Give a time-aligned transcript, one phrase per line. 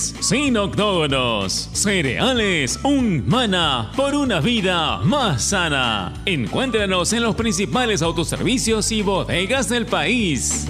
[0.00, 1.70] sin octógonos.
[1.72, 6.12] Cereales Un Mana por una vida más sana.
[6.26, 10.66] Encuéntranos en los principales autoservicios y bodegas del país.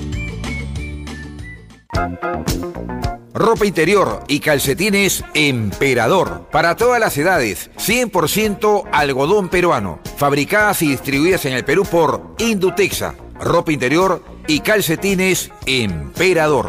[3.34, 6.48] Ropa interior y calcetines Emperador.
[6.52, 9.98] Para todas las edades, 100% algodón peruano.
[10.16, 13.16] Fabricadas y distribuidas en el Perú por Indutexa.
[13.40, 16.66] Ropa interior y calcetines Emperador.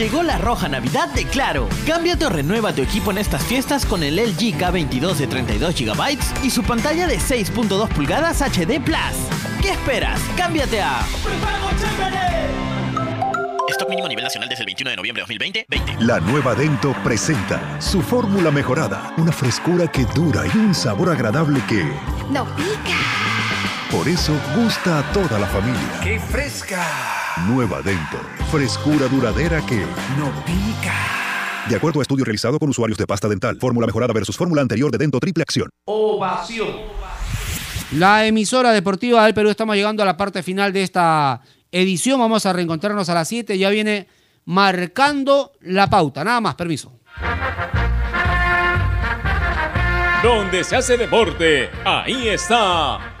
[0.00, 1.68] Llegó la roja Navidad de Claro.
[1.86, 6.18] Cámbiate o renueva tu equipo en estas fiestas con el LG K22 de 32 GB
[6.42, 8.96] y su pantalla de 6.2 pulgadas HD Plus.
[9.60, 10.18] ¿Qué esperas?
[10.38, 11.00] Cámbiate a
[13.68, 15.66] Stock mínimo a nivel nacional desde el 21 de noviembre de 2020.
[15.68, 15.96] 20.
[16.02, 21.60] La nueva Dento presenta su fórmula mejorada, una frescura que dura y un sabor agradable
[21.68, 21.84] que,
[22.30, 23.29] ¡No pica!
[23.90, 26.00] Por eso, gusta a toda la familia.
[26.02, 26.84] ¡Qué fresca!
[27.48, 28.18] Nueva Dento,
[28.50, 29.80] frescura duradera que,
[30.18, 30.94] No pica.
[31.68, 34.90] de acuerdo a estudio realizado con usuarios de pasta dental, fórmula mejorada versus fórmula anterior
[34.90, 35.68] de Dento triple acción.
[37.92, 41.40] La emisora deportiva del Perú, estamos llegando a la parte final de esta
[41.72, 42.20] edición.
[42.20, 43.58] Vamos a reencontrarnos a las 7.
[43.58, 44.06] Ya viene
[44.44, 46.22] marcando la pauta.
[46.22, 46.92] Nada más, permiso.
[50.22, 53.09] Donde se hace deporte, ahí está.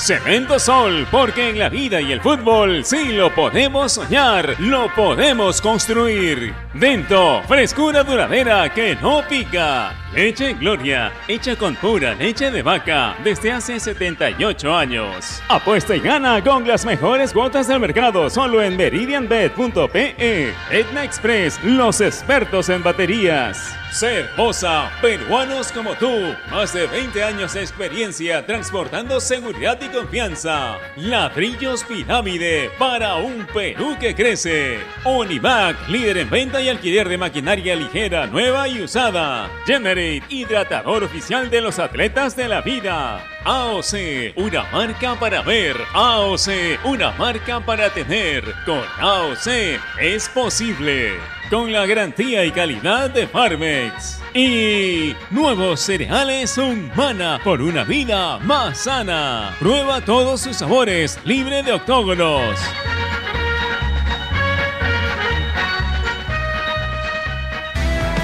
[0.00, 5.60] Cemento Sol, porque en la vida y el fútbol sí lo podemos soñar, lo podemos
[5.60, 6.54] construir.
[6.72, 9.92] Dento, frescura duradera que no pica.
[10.14, 15.42] Leche Gloria, hecha con pura leche de vaca desde hace 78 años.
[15.48, 20.54] Apuesta y gana con las mejores cuotas del mercado solo en meridianbet.pe.
[20.70, 23.76] Etna Express, los expertos en baterías.
[23.92, 26.34] Cervosa, peruanos como tú.
[26.50, 30.78] Más de 20 años de experiencia transportando seguridad y confianza.
[30.96, 34.78] Ladrillos Pirámide para un Perú que crece.
[35.04, 39.50] Onivac, líder en venta y alquiler de maquinaria ligera, nueva y usada.
[39.66, 43.29] Generate, hidratador oficial de los atletas de la vida.
[43.44, 45.76] AOC, una marca para ver.
[45.94, 48.44] AOC, una marca para tener.
[48.66, 51.14] Con AOC es posible.
[51.48, 54.20] Con la garantía y calidad de Farmex.
[54.34, 59.56] Y nuevos cereales Humana por una vida más sana.
[59.58, 62.56] Prueba todos sus sabores, libre de octógonos.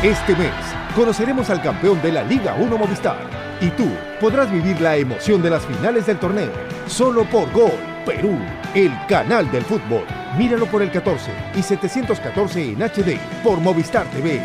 [0.02, 0.52] Este mes
[0.94, 3.88] conoceremos al campeón de la Liga 1 Movistar y tú
[4.20, 6.50] podrás vivir la emoción de las finales del torneo
[6.86, 7.72] solo por Gol
[8.06, 8.38] Perú,
[8.74, 10.04] el canal del fútbol.
[10.38, 14.42] Míralo por el 14 y 714 en HD por Movistar TV.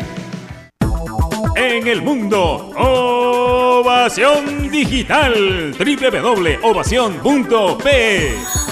[1.54, 5.74] En el mundo, Ovación Digital.
[5.78, 8.71] www.ovación.p.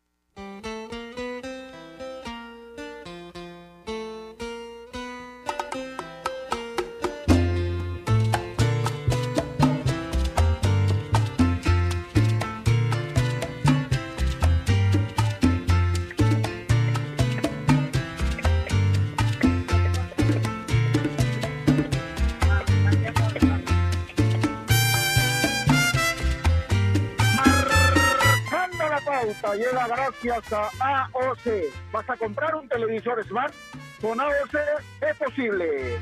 [30.23, 31.91] Gracias a AOC.
[31.91, 33.53] ¿Vas a comprar un televisor Smart?
[34.01, 34.55] Con AOC
[35.01, 35.99] es posible.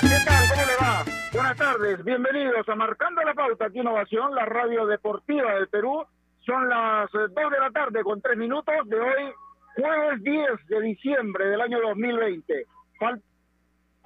[0.00, 0.48] ¿Qué tal?
[0.50, 1.04] ¿Cómo le va?
[1.32, 6.04] Buenas tardes, bienvenidos a Marcando la Pauta, aquí Innovación, la radio deportiva del Perú.
[6.44, 9.32] Son las 2 de la tarde con 3 minutos de hoy,
[9.74, 12.66] jueves 10 de diciembre del año 2020.
[12.98, 13.22] Falta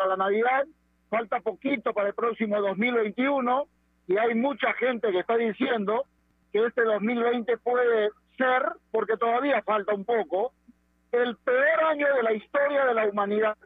[0.06, 0.64] la Navidad,
[1.08, 3.66] falta poquito para el próximo 2021
[4.08, 6.06] y hay mucha gente que está diciendo
[6.52, 10.52] que este 2020 puede ser, porque todavía falta un poco,
[11.12, 13.56] el peor año de la historia de la humanidad.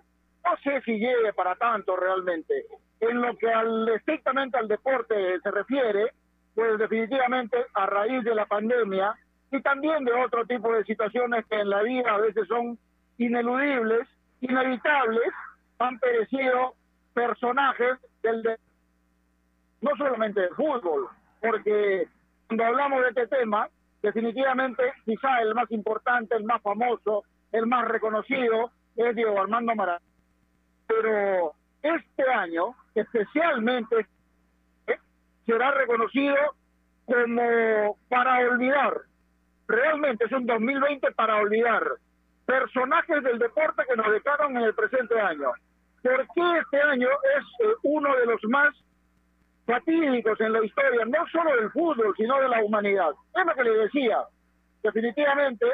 [0.45, 2.67] No sé si llegue para tanto realmente.
[3.01, 6.13] En lo que al, estrictamente al deporte se refiere,
[6.55, 9.15] pues definitivamente a raíz de la pandemia
[9.51, 12.79] y también de otro tipo de situaciones que en la vida a veces son
[13.19, 14.09] ineludibles,
[14.41, 15.29] inevitables,
[15.79, 16.75] han perecido
[17.13, 18.59] personajes del de-
[19.81, 21.09] no solamente del fútbol,
[21.41, 22.09] porque
[22.47, 23.69] cuando hablamos de este tema,
[24.03, 30.05] definitivamente quizá el más importante, el más famoso, el más reconocido es Diego Armando Maradona.
[30.87, 34.07] Pero este año, especialmente,
[34.87, 34.99] eh,
[35.47, 36.37] será reconocido
[37.07, 38.95] como para olvidar.
[39.67, 41.83] Realmente es un 2020 para olvidar.
[42.47, 45.51] Personajes del deporte que nos dejaron en el presente año.
[46.03, 48.75] ¿Por qué este año es eh, uno de los más
[49.67, 53.11] fatídicos en la historia, no solo del fútbol, sino de la humanidad?
[53.35, 54.19] Es lo que le decía.
[54.83, 55.67] Definitivamente,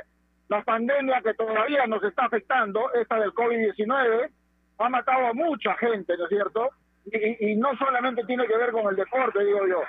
[0.48, 4.30] la pandemia que todavía nos está afectando, esta del COVID-19,
[4.78, 6.70] ha matado a mucha gente, ¿no es cierto?
[7.06, 9.82] Y, y no solamente tiene que ver con el deporte, digo yo.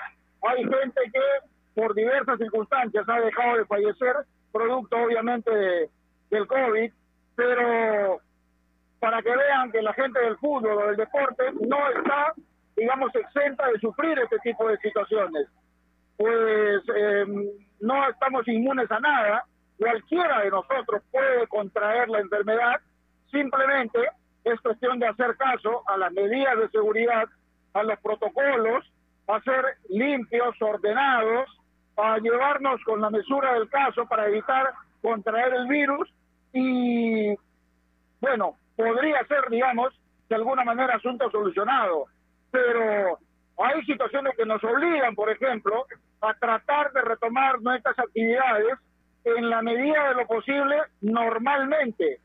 [0.48, 1.22] Hay gente que
[1.76, 4.16] por diversas circunstancias ha dejado de fallecer,
[4.52, 5.90] producto obviamente de-
[6.30, 6.92] del COVID,
[7.36, 8.20] pero
[9.00, 12.34] para que vean que la gente del fútbol o del deporte no está,
[12.82, 15.48] digamos, exenta de sufrir este tipo de situaciones.
[16.18, 17.26] Pues eh,
[17.80, 19.46] no estamos inmunes a nada,
[19.78, 22.82] cualquiera de nosotros puede contraer la enfermedad,
[23.30, 24.00] simplemente
[24.44, 27.26] es cuestión de hacer caso a las medidas de seguridad,
[27.74, 28.84] a los protocolos,
[29.28, 31.50] a ser limpios, ordenados,
[31.98, 34.74] a llevarnos con la mesura del caso para evitar
[35.04, 36.12] contraer el virus
[36.52, 37.36] y
[38.20, 39.94] bueno, podría ser, digamos,
[40.30, 42.08] de alguna manera asunto solucionado,
[42.52, 43.18] pero
[43.58, 45.86] hay situaciones que nos obligan, por ejemplo,
[46.22, 48.78] a tratar de retomar nuestras actividades
[49.24, 52.20] en la medida de lo posible normalmente,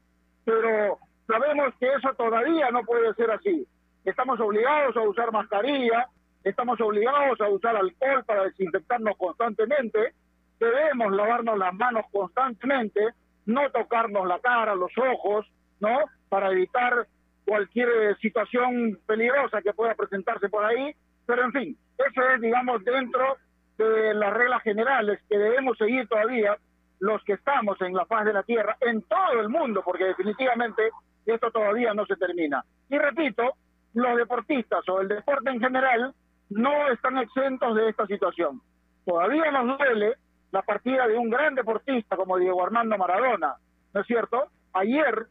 [0.44, 3.66] pero sabemos que eso todavía no puede ser así.
[4.04, 6.08] Estamos obligados a usar mascarilla,
[6.44, 10.14] estamos obligados a usar alcohol para desinfectarnos constantemente,
[10.58, 13.00] debemos lavarnos las manos constantemente,
[13.46, 15.46] no tocarnos la cara, los ojos,
[15.80, 15.98] ¿no?
[16.28, 17.06] Para evitar
[17.46, 20.94] cualquier eh, situación peligrosa que pueda presentarse por ahí.
[21.24, 23.36] Pero en fin, eso es, digamos, dentro
[23.78, 26.56] de las reglas generales que debemos seguir todavía
[27.00, 30.90] los que estamos en la faz de la Tierra, en todo el mundo, porque definitivamente
[31.26, 32.64] esto todavía no se termina.
[32.88, 33.54] Y repito,
[33.94, 36.14] los deportistas o el deporte en general
[36.50, 38.60] no están exentos de esta situación.
[39.04, 40.14] Todavía nos duele
[40.52, 43.54] la partida de un gran deportista como Diego Armando Maradona,
[43.92, 44.48] ¿no es cierto?
[44.72, 45.26] Ayer,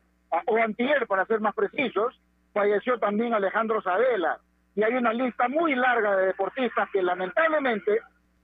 [0.46, 2.20] o antier para ser más precisos,
[2.54, 4.40] falleció también Alejandro Sabela.
[4.76, 8.00] Y hay una lista muy larga de deportistas que lamentablemente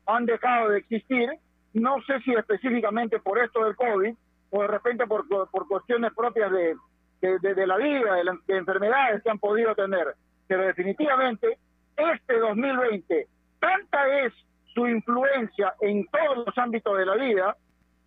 [0.06, 1.30] han dejado de existir,
[1.74, 4.14] no sé si específicamente por esto del COVID
[4.52, 6.76] o de repente por, por cuestiones propias de,
[7.22, 10.16] de, la vida, de, la- de enfermedades que han podido tener.
[10.48, 11.58] Pero definitivamente
[11.96, 13.28] este 2020,
[13.60, 14.34] tanta es
[14.74, 17.56] su influencia en todos los ámbitos de la vida,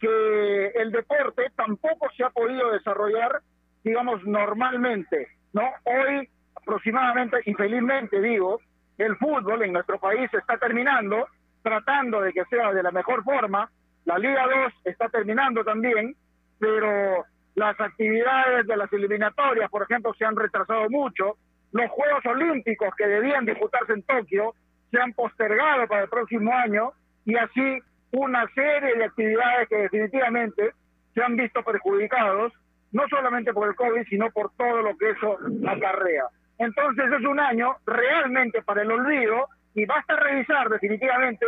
[0.01, 3.41] que el deporte tampoco se ha podido desarrollar,
[3.85, 5.63] digamos, normalmente, ¿no?
[5.85, 8.61] Hoy, aproximadamente, y felizmente digo,
[8.99, 11.29] el fútbol en nuestro país está terminando,
[11.63, 13.71] tratando de que sea de la mejor forma,
[14.05, 16.17] la Liga 2 está terminando también,
[16.59, 21.37] pero las actividades de las eliminatorias, por ejemplo, se han retrasado mucho,
[21.73, 24.55] los Juegos Olímpicos que debían disputarse en Tokio
[24.91, 26.93] se han postergado para el próximo año
[27.25, 27.81] y así
[28.13, 30.73] una serie de actividades que definitivamente
[31.15, 32.53] se han visto perjudicados,
[32.95, 35.37] no solamente por el COVID, sino por todo lo que eso
[35.69, 36.25] acarrea.
[36.59, 41.45] Entonces es un año realmente para el olvido y basta revisar definitivamente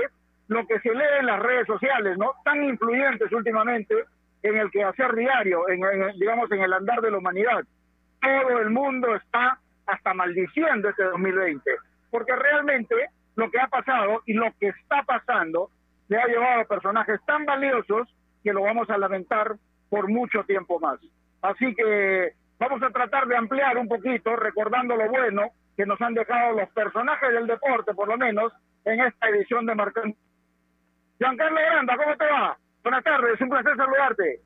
[0.49, 2.33] lo que se lee en las redes sociales, ¿no?
[2.45, 3.95] Tan influyentes últimamente
[4.43, 5.81] en el quehacer diario, en,
[6.19, 7.65] digamos, en el andar de la humanidad.
[8.21, 11.63] Todo el mundo está hasta maldiciendo este 2020,
[12.11, 12.95] porque realmente
[13.37, 15.71] lo que ha pasado y lo que está pasando
[16.09, 19.55] le ha llevado a personajes tan valiosos que lo vamos a lamentar
[19.89, 20.99] por mucho tiempo más.
[21.43, 26.15] Así que vamos a tratar de ampliar un poquito, recordando lo bueno que nos han
[26.15, 28.53] dejado los personajes del deporte, por lo menos,
[28.85, 30.17] en esta edición de Marcando.
[31.19, 32.59] Giancarlo Granda, ¿cómo te va?
[32.83, 34.41] Buenas tardes, un placer saludarte.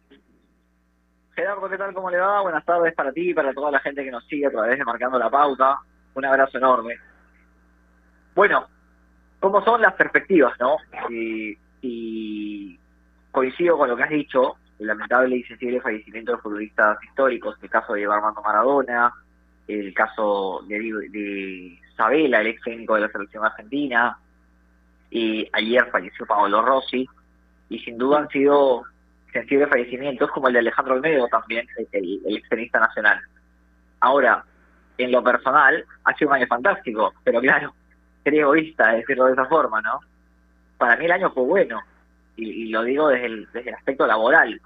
[1.35, 1.95] Gerardo, ¿qué tal?
[1.95, 2.43] ¿Cómo le va?
[2.43, 4.85] Buenas tardes para ti y para toda la gente que nos sigue a través de
[4.85, 5.79] Marcando la Pauta.
[6.15, 6.97] Un abrazo enorme.
[8.35, 8.67] Bueno,
[9.39, 10.77] ¿cómo son las perspectivas, no?
[11.09, 12.79] Y, y
[13.31, 14.57] coincido con lo que has dicho,
[14.87, 19.13] lamentable y sensible fallecimiento de futbolistas históricos, el caso de Armando Maradona,
[19.69, 20.79] el caso de,
[21.11, 24.19] de Sabela, el ex técnico de la selección argentina,
[25.11, 27.07] y ayer falleció Paolo Rossi,
[27.69, 28.85] y sin duda han sido
[29.33, 33.21] sensibles fallecimientos como el de Alejandro Olmedo también, el, el extenista nacional.
[34.01, 34.45] Ahora,
[34.99, 37.75] en lo personal, ha sido un año fantástico, pero claro,
[38.25, 40.01] sería egoísta decirlo de esa forma, ¿no?
[40.79, 41.81] Para mí el año fue bueno,
[42.37, 44.61] y, y lo digo desde el, desde el aspecto laboral,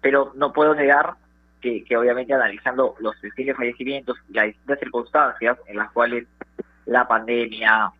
[0.00, 1.14] pero no puedo negar
[1.60, 6.26] que, que obviamente analizando los distintos fallecimientos y las distintas circunstancias en las cuales
[6.86, 7.92] la pandemia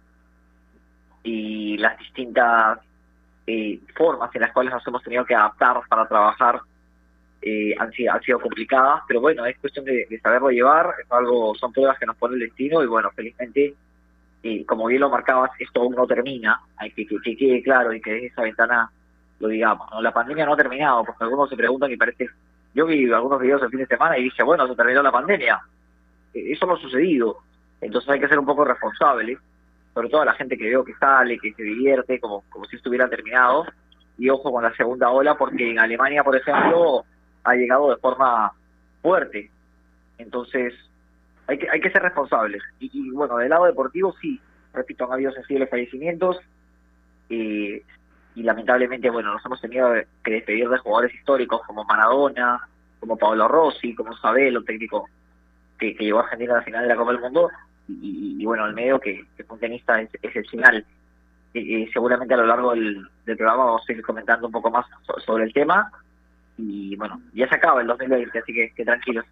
[1.23, 2.79] y las distintas
[3.47, 6.61] eh, formas en las cuales nos hemos tenido que adaptar para trabajar
[7.41, 11.55] eh, han, sido, han sido complicadas, pero bueno, es cuestión de, saberlo llevar, es algo,
[11.55, 13.75] son pruebas que nos pone el destino y bueno, felizmente,
[14.43, 17.93] y como bien lo marcabas, esto aún no termina, hay que, que, que quede claro
[17.93, 18.91] y que desde esa ventana
[19.41, 20.01] lo digamos, ¿no?
[20.01, 22.29] La pandemia no ha terminado, porque algunos se preguntan y parece,
[22.75, 25.61] yo vi algunos videos el fin de semana y dije, bueno, se terminó la pandemia,
[26.35, 27.39] Eh, eso no ha sucedido,
[27.81, 29.39] entonces hay que ser un poco responsable,
[29.95, 32.77] sobre todo a la gente que veo que sale, que se divierte, como, como si
[32.77, 33.65] estuviera terminado,
[34.19, 37.05] y ojo con la segunda ola, porque en Alemania, por ejemplo,
[37.45, 38.53] ha llegado de forma
[39.01, 39.51] fuerte.
[40.19, 40.75] Entonces,
[41.47, 42.63] hay que, hay que ser responsables.
[42.81, 44.41] Y, y, bueno, del lado deportivo, sí,
[44.75, 46.37] repito, han habido sensibles fallecimientos.
[47.31, 47.83] eh,
[48.39, 49.93] y lamentablemente, bueno, nos hemos tenido
[50.23, 52.61] que despedir de jugadores históricos como Maradona,
[53.01, 55.09] como Pablo Rossi, como Sabelo, técnico
[55.79, 57.51] que, que llevó a Argentina a la final de la Copa del Mundo.
[57.89, 60.85] Y, bueno, el medio que, que fue un tenista ex- excepcional.
[61.53, 64.87] Y, y seguramente a lo largo del, programa vamos a ir comentando un poco más
[65.07, 65.91] so- sobre el tema
[66.59, 69.25] y bueno, ya se acaba el 2020, así que, que tranquilos.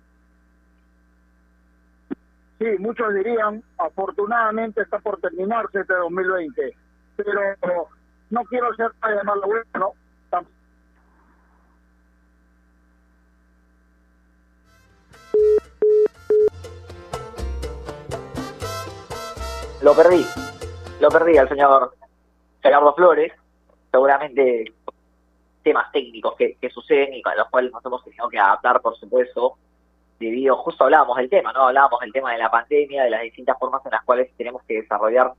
[2.59, 6.75] Sí, muchos dirían, afortunadamente está por terminarse este 2020,
[7.17, 7.89] pero
[8.31, 9.93] no quiero ser de malo bueno,
[10.31, 10.47] tam-
[19.83, 20.25] Lo perdí,
[21.01, 21.95] lo perdí al señor
[22.63, 23.33] Gerardo Flores,
[23.91, 24.73] seguramente
[25.63, 28.97] temas técnicos que, que suceden y con los cuales nos hemos tenido que adaptar, por
[28.97, 29.57] supuesto,
[30.19, 31.69] debido, justo hablábamos del tema, ¿no?
[31.69, 34.81] Hablábamos del tema de la pandemia, de las distintas formas en las cuales tenemos que
[34.81, 35.33] desarrollar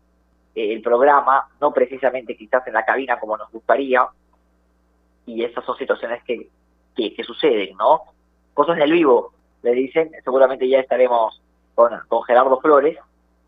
[0.58, 4.08] el programa, no precisamente quizás en la cabina como nos gustaría,
[5.26, 6.50] y esas son situaciones que,
[6.96, 8.02] que, que suceden, ¿no?
[8.54, 11.42] Cosas del vivo, le dicen, seguramente ya estaremos
[11.76, 12.98] con, con Gerardo Flores.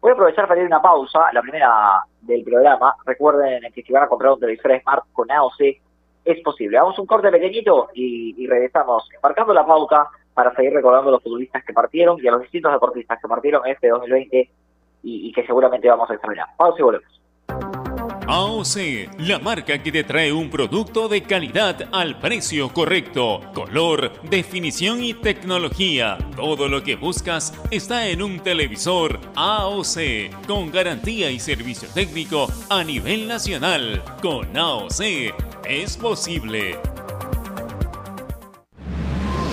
[0.02, 2.96] Voy a aprovechar para ir una pausa, la primera del programa.
[3.06, 5.60] Recuerden que si van a comprar un televisor Smart con AOC,
[6.26, 6.78] es posible.
[6.78, 11.24] Vamos un corte pequeñito y, y regresamos marcando la pauta para seguir recordando a los
[11.24, 14.50] futbolistas que partieron y a los distintos deportistas que partieron en este 2020
[15.04, 16.48] y, que seguramente vamos a examinar.
[16.58, 17.20] Pausa y volvemos.
[18.32, 25.04] AOC, la marca que te trae un producto de calidad al precio correcto, color, definición
[25.04, 26.20] y tecnología.
[26.36, 32.84] Todo lo que buscas está en un televisor AOC, con garantía y servicio técnico a
[32.84, 34.04] nivel nacional.
[34.22, 35.34] Con AOC
[35.68, 36.78] es posible.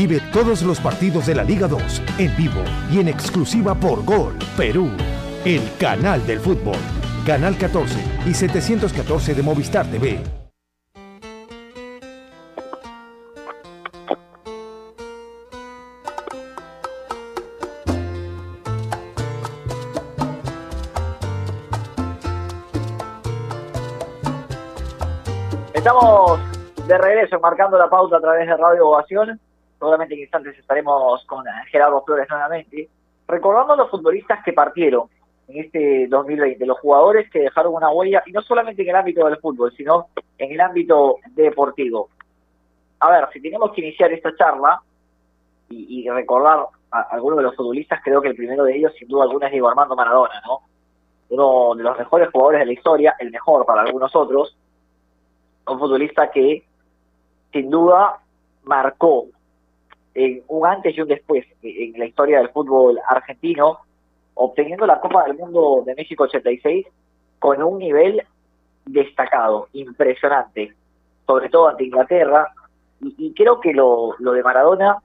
[0.00, 4.34] Vive todos los partidos de la Liga 2 en vivo y en exclusiva por Gol
[4.56, 4.88] Perú,
[5.44, 6.78] el canal del fútbol.
[7.26, 10.18] Canal 14 y 714 de Movistar TV.
[25.74, 26.40] Estamos
[26.86, 29.38] de regreso marcando la pauta a través de Radio Ovación.
[29.80, 32.86] Seguramente en instantes estaremos con Gerardo Flores nuevamente.
[33.26, 35.08] Recordando los futbolistas que partieron
[35.48, 39.24] en este 2020, los jugadores que dejaron una huella, y no solamente en el ámbito
[39.24, 42.10] del fútbol, sino en el ámbito deportivo.
[42.98, 44.82] A ver, si tenemos que iniciar esta charla
[45.70, 49.08] y, y recordar a algunos de los futbolistas, creo que el primero de ellos, sin
[49.08, 50.60] duda alguna, es Diego Armando Maradona, ¿no?
[51.30, 54.54] Uno de los mejores jugadores de la historia, el mejor para algunos otros,
[55.66, 56.64] un futbolista que
[57.50, 58.18] sin duda
[58.64, 59.28] marcó
[60.48, 63.78] un antes y un después en la historia del fútbol argentino,
[64.34, 66.86] obteniendo la Copa del Mundo de México 86
[67.38, 68.22] con un nivel
[68.86, 70.74] destacado, impresionante,
[71.26, 72.52] sobre todo ante Inglaterra,
[73.00, 74.98] y, creo que lo, lo de Maradona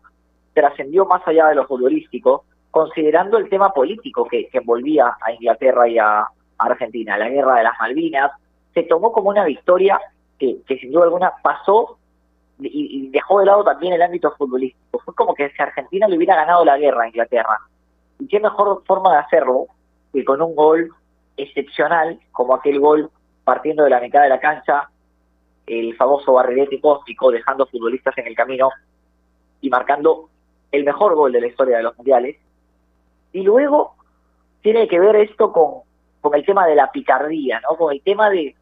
[0.53, 5.87] trascendió más allá de lo futbolístico, considerando el tema político que, que envolvía a Inglaterra
[5.87, 8.31] y a Argentina, la guerra de las Malvinas,
[8.73, 9.99] se tomó como una victoria
[10.37, 11.97] que, que sin duda alguna pasó
[12.59, 14.84] y, y dejó de lado también el ámbito futbolístico.
[14.99, 17.59] Fue como que si Argentina le hubiera ganado la guerra a Inglaterra.
[18.19, 19.67] Y qué mejor forma de hacerlo
[20.13, 20.91] que con un gol
[21.37, 23.09] excepcional, como aquel gol
[23.43, 24.89] partiendo de la mitad de la cancha,
[25.67, 28.69] el famoso barrilete cósmico, dejando futbolistas en el camino
[29.61, 30.29] y marcando
[30.71, 32.37] el mejor gol de la historia de los mundiales.
[33.33, 33.95] Y luego
[34.61, 35.81] tiene que ver esto con,
[36.21, 37.77] con el tema de la picardía, ¿no?
[37.77, 38.55] Con el tema de,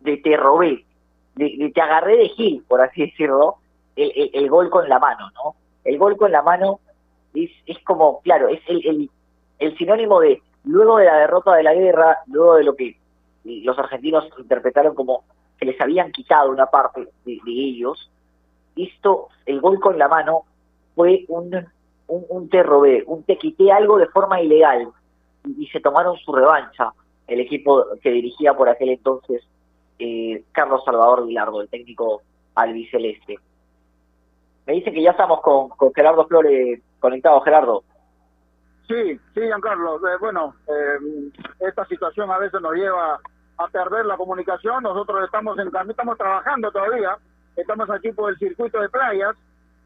[0.00, 0.84] de te robé,
[1.34, 3.56] de, de te agarré de Gil, por así decirlo,
[3.98, 5.54] el, el, el gol con la mano, ¿no?
[5.84, 6.80] El gol con la mano
[7.34, 9.10] es, es como, claro, es el,
[9.58, 12.96] el, sinónimo de luego de la derrota de la guerra, luego de lo que
[13.44, 15.24] los argentinos interpretaron como
[15.58, 18.10] que les habían quitado una parte de, ellos,
[18.76, 20.42] esto, el gol con la mano
[20.94, 21.66] fue un,
[22.06, 24.88] un, te robé, un te quité algo de forma ilegal
[25.44, 26.92] y, y se tomaron su revancha
[27.26, 29.42] el equipo que dirigía por aquel entonces
[29.98, 32.22] eh, Carlos Salvador Vilardo, el técnico
[32.54, 33.38] albiceleste.
[34.68, 37.40] Me dicen que ya estamos con, Gerardo Flores conectado.
[37.40, 37.84] Gerardo.
[38.86, 39.96] Sí, sí, Giancarlo.
[39.96, 43.18] Eh, bueno, eh, esta situación a veces nos lleva
[43.56, 44.82] a perder la comunicación.
[44.82, 47.16] Nosotros estamos en estamos trabajando todavía.
[47.56, 49.34] Estamos aquí por el circuito de playas.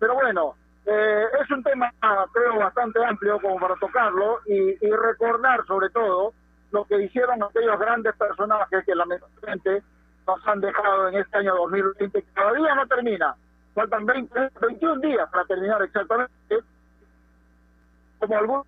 [0.00, 1.88] Pero bueno, eh, es un tema,
[2.32, 6.32] creo, bastante amplio como para tocarlo y, y recordar sobre todo
[6.72, 9.80] lo que hicieron aquellos grandes personajes que lamentablemente
[10.26, 13.36] nos han dejado en este año 2020, que todavía no termina.
[13.74, 16.32] Faltan 20, 21 días para terminar exactamente.
[18.18, 18.66] Como algunos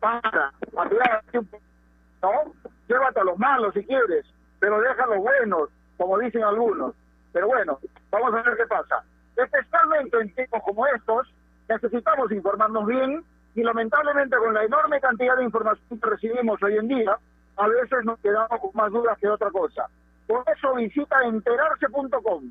[0.00, 1.58] para poco,
[2.22, 2.52] ¿no?
[2.88, 4.26] Llévate a los malos si quieres,
[4.58, 6.94] pero deja a los buenos, como dicen algunos.
[7.32, 7.78] Pero bueno,
[8.10, 9.04] vamos a ver qué pasa.
[9.36, 11.32] Especialmente en tiempos como estos,
[11.68, 16.88] necesitamos informarnos bien y lamentablemente con la enorme cantidad de información que recibimos hoy en
[16.88, 17.16] día,
[17.56, 19.86] a veces nos quedamos con más dudas que otra cosa.
[20.26, 22.50] Por eso visita enterarse.com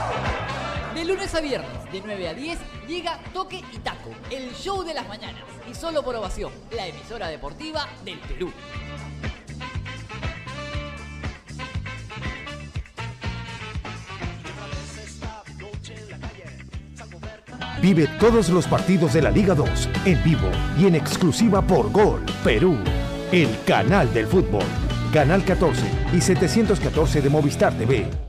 [1.11, 5.05] Lunes a viernes, de 9 a 10, llega Toque y Taco, el show de las
[5.09, 5.43] mañanas.
[5.69, 8.49] Y solo por ovación, la emisora deportiva del Perú.
[17.81, 22.23] Vive todos los partidos de la Liga 2 en vivo y en exclusiva por Gol
[22.41, 22.77] Perú,
[23.33, 24.63] el canal del fútbol.
[25.11, 28.20] Canal 14 y 714 de Movistar TV.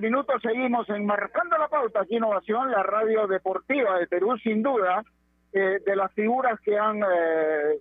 [0.00, 5.02] minutos seguimos enmarcando la pauta aquí Innovación, la radio deportiva de Perú, sin duda,
[5.52, 7.78] eh, de las figuras que han eh,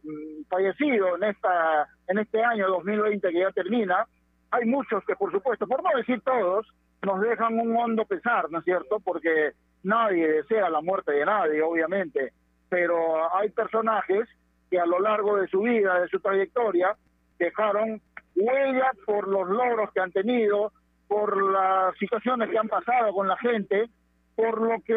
[0.49, 4.05] fallecido en, esta, en este año 2020 que ya termina.
[4.51, 6.67] Hay muchos que, por supuesto, por no decir todos,
[7.01, 8.99] nos dejan un hondo pesar, ¿no es cierto?
[8.99, 9.51] Porque
[9.83, 12.33] nadie desea la muerte de nadie, obviamente,
[12.69, 14.27] pero hay personajes
[14.69, 16.95] que a lo largo de su vida, de su trayectoria,
[17.37, 18.01] dejaron
[18.35, 20.71] huella por los logros que han tenido,
[21.07, 23.89] por las situaciones que han pasado con la gente,
[24.35, 24.95] por lo que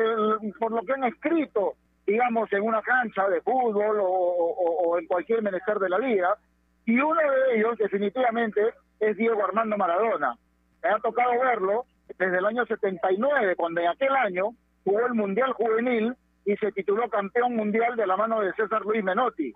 [0.59, 1.75] por lo que han escrito,
[2.07, 6.37] digamos, en una cancha de fútbol o, en cualquier menester de la vida.
[6.87, 8.61] Y uno de ellos, definitivamente,
[8.99, 10.35] es Diego Armando Maradona.
[10.83, 11.85] Me ha tocado verlo
[12.19, 14.51] desde el año 79, cuando en aquel año
[14.85, 19.05] jugó el Mundial Juvenil y se tituló campeón mundial de la mano de César Luis
[19.05, 19.53] Menotti.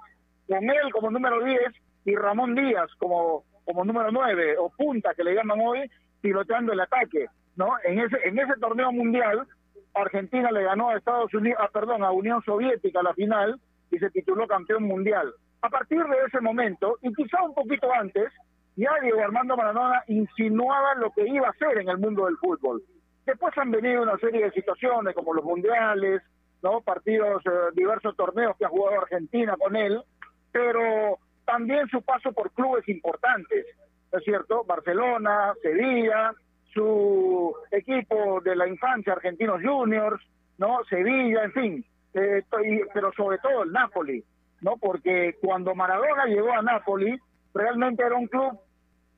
[0.47, 1.59] Con él como número 10
[2.05, 5.91] y Ramón Díaz como, como número 9 o punta que le llaman hoy,
[6.23, 7.27] piloteando el ataque.
[7.57, 7.69] ¿no?
[7.85, 9.47] En ese, en ese torneo mundial,
[9.95, 14.11] Argentina le ganó a Estados Unidos, ah, perdón, a Unión Soviética la final y se
[14.11, 15.33] tituló campeón mundial.
[15.61, 18.33] A partir de ese momento, y quizá un poquito antes,
[18.75, 22.83] ya Diego Armando Maradona insinuaba lo que iba a hacer en el mundo del fútbol.
[23.27, 26.23] Después han venido una serie de situaciones como los mundiales,
[26.63, 30.03] no partidos, eh, diversos torneos que ha jugado Argentina con él,
[30.51, 33.67] pero también su paso por clubes importantes,
[34.13, 34.65] ¿no es cierto?
[34.65, 36.33] Barcelona, Sevilla,
[36.73, 40.23] su equipo de la infancia, Argentinos Juniors,
[40.59, 40.85] ¿no?
[40.85, 42.43] Sevilla, en fin, eh,
[42.93, 44.23] pero sobre todo el Napoli,
[44.61, 44.77] ¿no?
[44.77, 47.19] Porque cuando Maradona llegó a Napoli,
[47.55, 48.59] realmente era un club,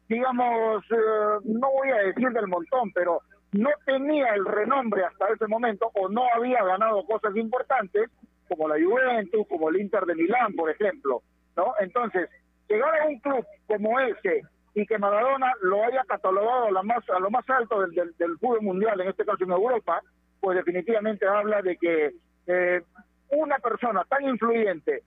[0.08, 3.20] digamos, eh, no voy a decir del montón, pero
[3.52, 8.10] no tenía el renombre hasta ese momento o no había ganado cosas importantes
[8.48, 11.22] como la Juventus, como el Inter de Milán, por ejemplo,
[11.56, 11.72] ¿no?
[11.80, 12.28] Entonces,
[12.68, 14.42] llegar a un club como ese
[14.74, 18.38] y que Maradona lo haya catalogado a, la más, a lo más alto del, del,
[18.38, 20.02] fútbol mundial, en este caso en Europa,
[20.40, 22.10] pues definitivamente habla de que
[22.46, 22.82] eh,
[23.30, 25.02] una persona tan influyente,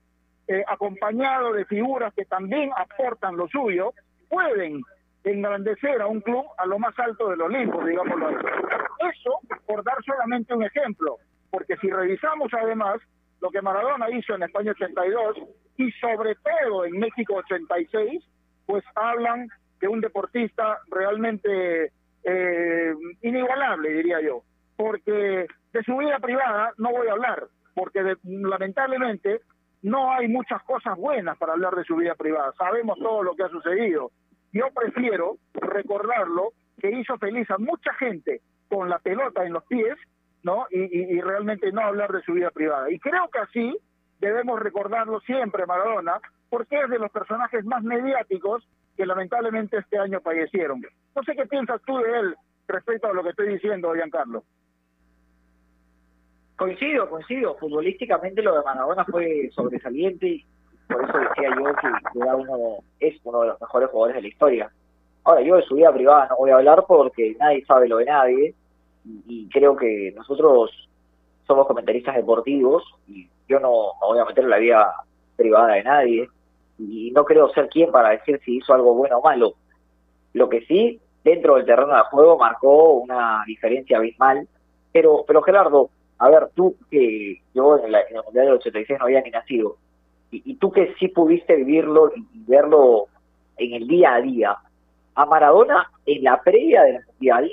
[0.46, 3.92] eh, acompañado de figuras que también aportan lo suyo,
[4.28, 4.82] pueden
[5.22, 8.46] engrandecer a un club a lo más alto del Olimpo, digámoslo así.
[9.12, 11.18] Eso por dar solamente un ejemplo,
[11.50, 13.00] porque si revisamos además
[13.40, 15.36] lo que Maradona hizo en España 82
[15.76, 18.24] y sobre todo en México 86,
[18.68, 19.48] pues hablan
[19.80, 21.90] de un deportista realmente
[22.22, 24.42] eh, inigualable, diría yo,
[24.76, 29.40] porque de su vida privada no voy a hablar, porque lamentablemente
[29.80, 33.44] no hay muchas cosas buenas para hablar de su vida privada, sabemos todo lo que
[33.44, 34.10] ha sucedido,
[34.52, 39.96] yo prefiero recordarlo que hizo feliz a mucha gente con la pelota en los pies,
[40.42, 40.66] ¿no?
[40.70, 42.90] Y, realmente no hablar de su vida privada.
[42.90, 43.78] Y creo que así
[44.20, 46.20] debemos recordarlo siempre, Maradona,
[46.50, 50.82] porque es de los personajes más mediáticos que lamentablemente este año fallecieron.
[51.14, 54.42] No sé qué piensas tú de él respecto a lo que estoy diciendo, Giancarlo.
[56.56, 57.56] Coincido, coincido.
[57.56, 60.44] Futbolísticamente lo de Maradona fue sobresaliente
[60.88, 64.70] por eso decía yo que es uno de los mejores jugadores de la historia.
[65.24, 68.06] Ahora, yo de su vida privada no voy a hablar porque nadie sabe lo de
[68.06, 68.54] nadie
[69.04, 70.70] y, creo que nosotros
[71.46, 74.92] somos comentaristas deportivos y yo no, voy a meter en la vida
[75.36, 76.28] privada de nadie
[76.78, 79.54] y no creo ser quien para decir si hizo algo bueno o malo.
[80.32, 84.46] Lo que sí, dentro del terreno de juego marcó una diferencia abismal,
[84.92, 89.04] pero, pero Gerardo, a ver, tú que yo en, en el Mundial del 86 no
[89.04, 89.76] había ni nacido,
[90.30, 93.06] y, tú que sí pudiste vivirlo y verlo
[93.56, 94.56] en el día a día,
[95.14, 97.52] a Maradona en la previa del Mundial,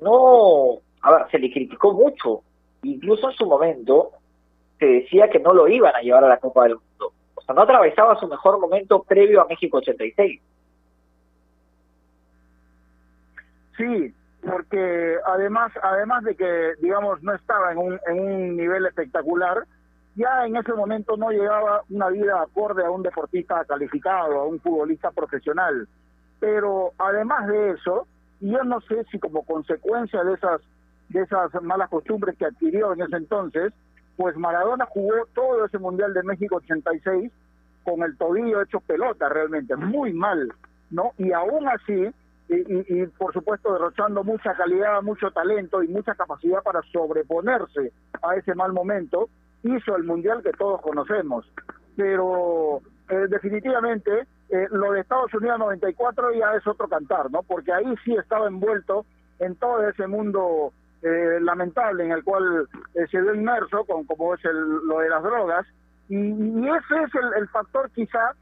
[0.00, 2.42] no, a ver, se le criticó mucho,
[2.82, 4.12] incluso en su momento
[4.78, 6.76] se decía que no lo iban a llevar a la Copa del
[7.54, 10.40] no atravesaba su mejor momento previo a México 86.
[13.76, 19.64] Sí, porque además, además de que, digamos, no estaba en un, en un nivel espectacular,
[20.14, 24.60] ya en ese momento no llegaba una vida acorde a un deportista calificado, a un
[24.60, 25.86] futbolista profesional.
[26.40, 28.06] Pero además de eso,
[28.40, 30.60] yo no sé si como consecuencia de esas
[31.08, 33.72] de esas malas costumbres que adquirió en ese entonces,
[34.16, 37.32] pues Maradona jugó todo ese Mundial de México 86
[37.84, 40.52] con el tobillo hecho pelota realmente, muy mal,
[40.90, 41.12] ¿no?
[41.18, 42.10] Y aún así,
[42.48, 42.54] y,
[43.02, 48.54] y, por supuesto derrochando mucha calidad, mucho talento y mucha capacidad para sobreponerse a ese
[48.54, 49.28] mal momento,
[49.62, 51.46] hizo el mundial que todos conocemos.
[51.96, 57.42] Pero eh, definitivamente eh, lo de Estados Unidos 94 ya es otro cantar, ¿no?
[57.42, 59.04] Porque ahí sí estaba envuelto
[59.38, 64.44] en todo ese mundo eh, lamentable en el cual se ve inmerso, con, como es
[64.44, 65.66] el, lo de las drogas.
[66.08, 68.32] Y, ese es el, el factor quizá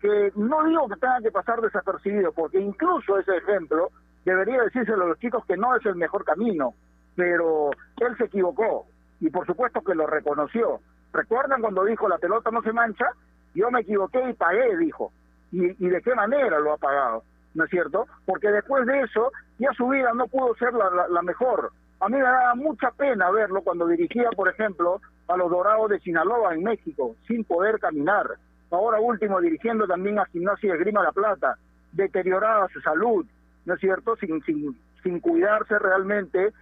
[0.00, 3.88] que no digo que tenga que pasar desapercibido, porque incluso ese ejemplo
[4.24, 6.74] debería decírselo a los chicos que no es el mejor camino,
[7.16, 8.86] pero él se equivocó,
[9.20, 10.80] y por supuesto que lo reconoció.
[11.12, 13.06] ¿Recuerdan cuando dijo la pelota no se mancha?
[13.54, 15.12] Yo me equivoqué y pagué, dijo.
[15.52, 17.22] ¿Y, de qué manera lo ha pagado?
[17.54, 18.06] ¿No es cierto?
[18.26, 21.70] Porque después de eso ya su vida no pudo ser la, la, mejor.
[22.04, 26.00] A mí me daba mucha pena verlo cuando dirigía, por ejemplo, a los Dorados de
[26.00, 28.26] Sinaloa en México, sin poder caminar.
[28.70, 31.56] Ahora último dirigiendo también a Gimnasia de Grima La Plata,
[31.92, 33.24] deteriorada su salud,
[33.64, 34.16] ¿no es cierto?
[34.16, 36.52] Sin, sin, sin cuidarse realmente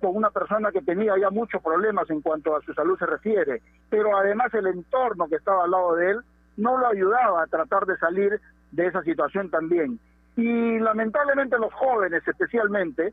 [0.00, 3.60] con una persona que tenía ya muchos problemas en cuanto a su salud se refiere,
[3.90, 6.20] pero además el entorno que estaba al lado de él
[6.56, 8.40] no lo ayudaba a tratar de salir
[8.72, 10.00] de esa situación también.
[10.36, 13.12] Y lamentablemente los jóvenes especialmente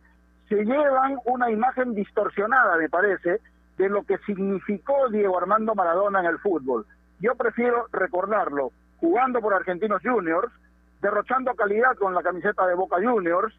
[0.51, 3.39] se llevan una imagen distorsionada, me parece,
[3.77, 6.85] de lo que significó Diego Armando Maradona en el fútbol.
[7.21, 10.51] Yo prefiero recordarlo jugando por Argentinos Juniors,
[11.01, 13.55] derrochando calidad con la camiseta de Boca Juniors,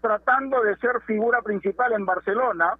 [0.00, 2.72] tratando de ser figura principal en Barcelona,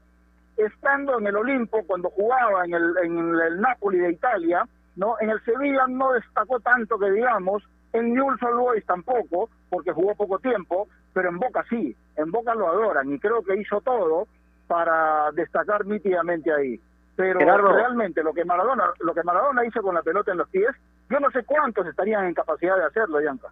[0.56, 4.64] estando en el Olimpo cuando jugaba en el, en el Napoli de Italia,
[4.96, 5.16] ¿no?
[5.20, 10.14] En el Sevilla no destacó tanto que digamos, en Newell's Old Boys tampoco, porque jugó
[10.14, 14.26] poco tiempo, pero en Boca sí, en Boca lo adoran y creo que hizo todo
[14.66, 16.80] para destacar nítidamente ahí.
[17.16, 17.72] Pero Gerardo.
[17.72, 20.70] realmente lo que Maradona, lo que Maradona hizo con la pelota en los pies,
[21.10, 23.48] yo no sé cuántos estarían en capacidad de hacerlo, Yanka.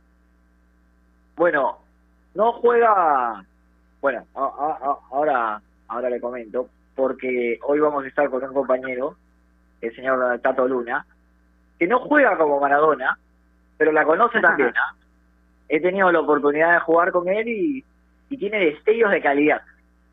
[1.37, 1.79] Bueno,
[2.35, 3.45] no juega.
[4.01, 8.55] Bueno, a- a- a- ahora, ahora le comento, porque hoy vamos a estar con un
[8.55, 9.17] compañero,
[9.81, 11.05] el señor Tato Luna,
[11.79, 13.19] que no juega como Maradona,
[13.77, 14.73] pero la conoce también.
[15.69, 15.75] ¿Ah?
[15.77, 17.85] He tenido la oportunidad de jugar con él y,
[18.31, 19.63] y tiene destellos de calidad.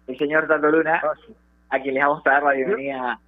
[0.08, 1.02] El señor Tato Luna,
[1.70, 3.20] a quien le vamos a dar la bienvenida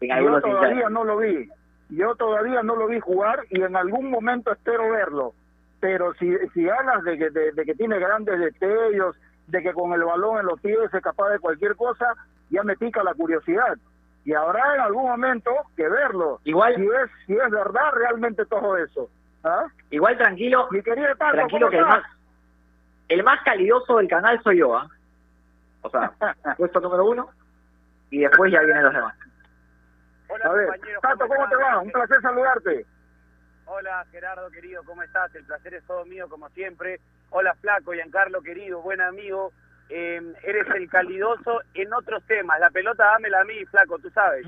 [0.00, 0.90] en Yo algunos todavía instantes.
[0.92, 1.48] no lo vi.
[1.90, 5.34] Yo todavía no lo vi jugar y en algún momento espero verlo.
[5.80, 9.16] Pero si, si hablas de que, de, de que tiene grandes destellos,
[9.48, 12.14] de que con el balón en los pies es capaz de cualquier cosa,
[12.50, 13.76] ya me pica la curiosidad.
[14.24, 16.38] Y habrá en algún momento que verlo.
[16.44, 19.08] Igual- Si es, si es verdad realmente todo eso.
[19.42, 19.64] ¿Ah?
[19.90, 22.04] Igual tranquilo, Mi querido Tato, tranquilo ¿cómo que el más,
[23.08, 24.88] el más calidoso del canal soy yo, ¿ah?
[25.82, 26.12] O sea,
[26.56, 27.30] puesto número uno
[28.10, 29.16] y después ya vienen los demás.
[30.44, 30.68] A ver,
[31.02, 31.80] Tato, ¿cómo te va?
[31.80, 32.86] Un placer saludarte.
[33.66, 35.34] Hola Gerardo querido, ¿cómo estás?
[35.34, 37.00] El placer es todo mío como siempre.
[37.30, 39.52] Hola Flaco, Giancarlo querido, buen amigo.
[39.88, 42.60] Eh, eres el calidoso en otros temas.
[42.60, 44.46] La pelota dámela a mí, Flaco, tú sabes.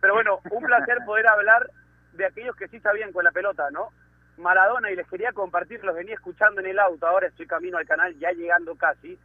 [0.00, 1.70] Pero bueno, un placer poder hablar
[2.12, 3.90] de aquellos que sí sabían con la pelota, ¿no?
[4.36, 7.86] Maradona, y les quería compartir, los venía escuchando en el auto, ahora estoy camino al
[7.86, 9.18] canal, ya llegando casi,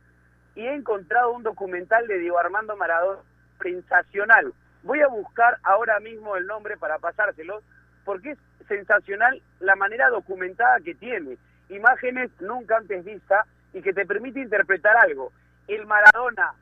[0.56, 3.22] y he encontrado un documental de Diego Armando Maradona
[3.62, 4.54] sensacional.
[4.84, 7.62] Voy a buscar ahora mismo el nombre para pasárselo,
[8.06, 11.38] porque es sensacional la manera documentada que tiene.
[11.70, 15.32] Imágenes nunca antes vistas y que te permite interpretar algo.
[15.68, 16.54] El Maradona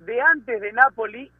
[0.00, 1.30] de antes de Napoli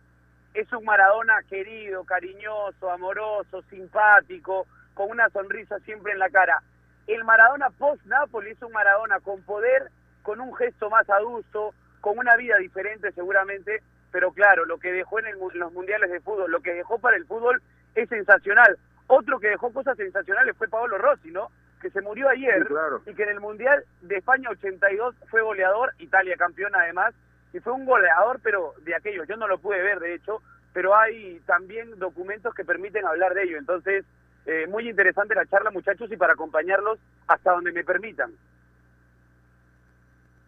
[0.55, 6.63] es un Maradona querido, cariñoso, amoroso, simpático, con una sonrisa siempre en la cara.
[7.07, 9.91] El Maradona post-Napoli es un Maradona con poder,
[10.23, 15.19] con un gesto más adusto, con una vida diferente seguramente, pero claro, lo que dejó
[15.19, 17.61] en, el en los mundiales de fútbol, lo que dejó para el fútbol
[17.95, 18.79] es sensacional.
[19.07, 21.51] Otro que dejó cosas sensacionales fue Paolo Rossi, ¿no?
[21.83, 23.03] Que se murió ayer Sí, claro.
[23.05, 27.15] y que en el Mundial de España 82 fue goleador, Italia campeona además,
[27.53, 30.41] y fue un goleador, pero de aquellos, yo no lo pude ver de hecho,
[30.73, 33.59] pero hay también documentos que permiten hablar de ello.
[33.59, 34.05] Entonces,
[34.47, 38.33] eh, muy interesante la charla, muchachos, y para acompañarlos hasta donde me permitan.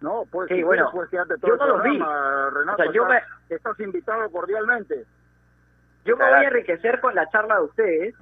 [0.01, 1.99] No, pues Sí, si bueno, quédate todo yo el no los vi.
[1.99, 5.05] Renato, O sea, yo estás, estás invitado cordialmente.
[6.05, 8.15] Yo me voy a enriquecer con la charla de ustedes,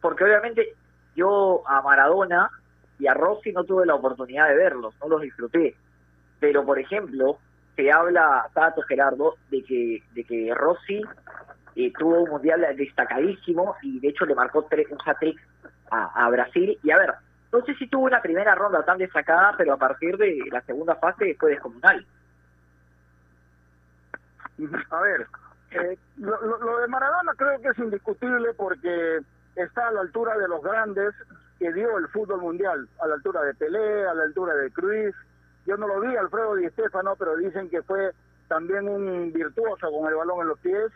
[0.00, 0.74] porque obviamente
[1.16, 2.50] yo a Maradona
[2.98, 5.74] y a Rossi no tuve la oportunidad de verlos, no los disfruté.
[6.38, 7.38] Pero, por ejemplo,
[7.74, 11.02] se habla, Tato Gerardo, de que, de que Rossi
[11.80, 15.38] eh, tuvo un mundial destacadísimo y de hecho le marcó tre- un hat-trick
[15.90, 16.76] a, Brasil.
[16.82, 17.14] Y a ver,
[17.52, 20.96] no sé si tuvo una primera ronda tan destacada, pero a partir de la segunda
[20.96, 22.04] fase fue descomunal.
[24.90, 25.26] A ver,
[25.70, 29.20] eh, lo, lo- de Maradona creo que es indiscutible porque
[29.54, 31.14] está a la altura de los grandes
[31.60, 35.14] que dio el fútbol mundial, a la altura de Pelé, a la altura de Cruyff.
[35.66, 38.12] Yo no lo vi, Alfredo Di Stéfano, pero dicen que fue
[38.48, 40.90] también un virtuoso con el balón en los pies.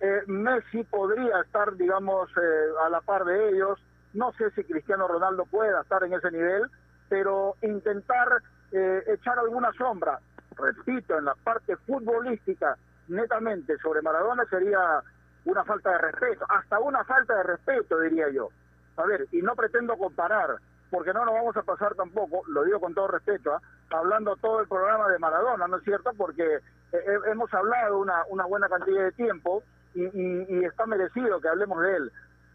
[0.00, 3.78] Eh, Messi podría estar, digamos, eh, a la par de ellos.
[4.12, 6.64] No sé si Cristiano Ronaldo pueda estar en ese nivel,
[7.08, 10.18] pero intentar eh, echar alguna sombra,
[10.56, 12.76] repito, en la parte futbolística,
[13.08, 15.02] netamente sobre Maradona sería
[15.44, 18.48] una falta de respeto, hasta una falta de respeto, diría yo.
[18.96, 20.56] A ver, y no pretendo comparar,
[20.90, 23.60] porque no nos vamos a pasar tampoco, lo digo con todo respeto, ¿ah?
[23.90, 26.10] hablando todo el programa de Maradona, ¿no es cierto?
[26.16, 26.60] Porque eh,
[26.92, 29.62] eh, hemos hablado una, una buena cantidad de tiempo
[29.96, 32.12] y, y- y está merecido que hablemos de él.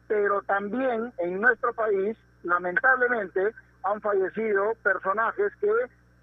[0.07, 5.71] Pero también en nuestro país, lamentablemente, han fallecido personajes que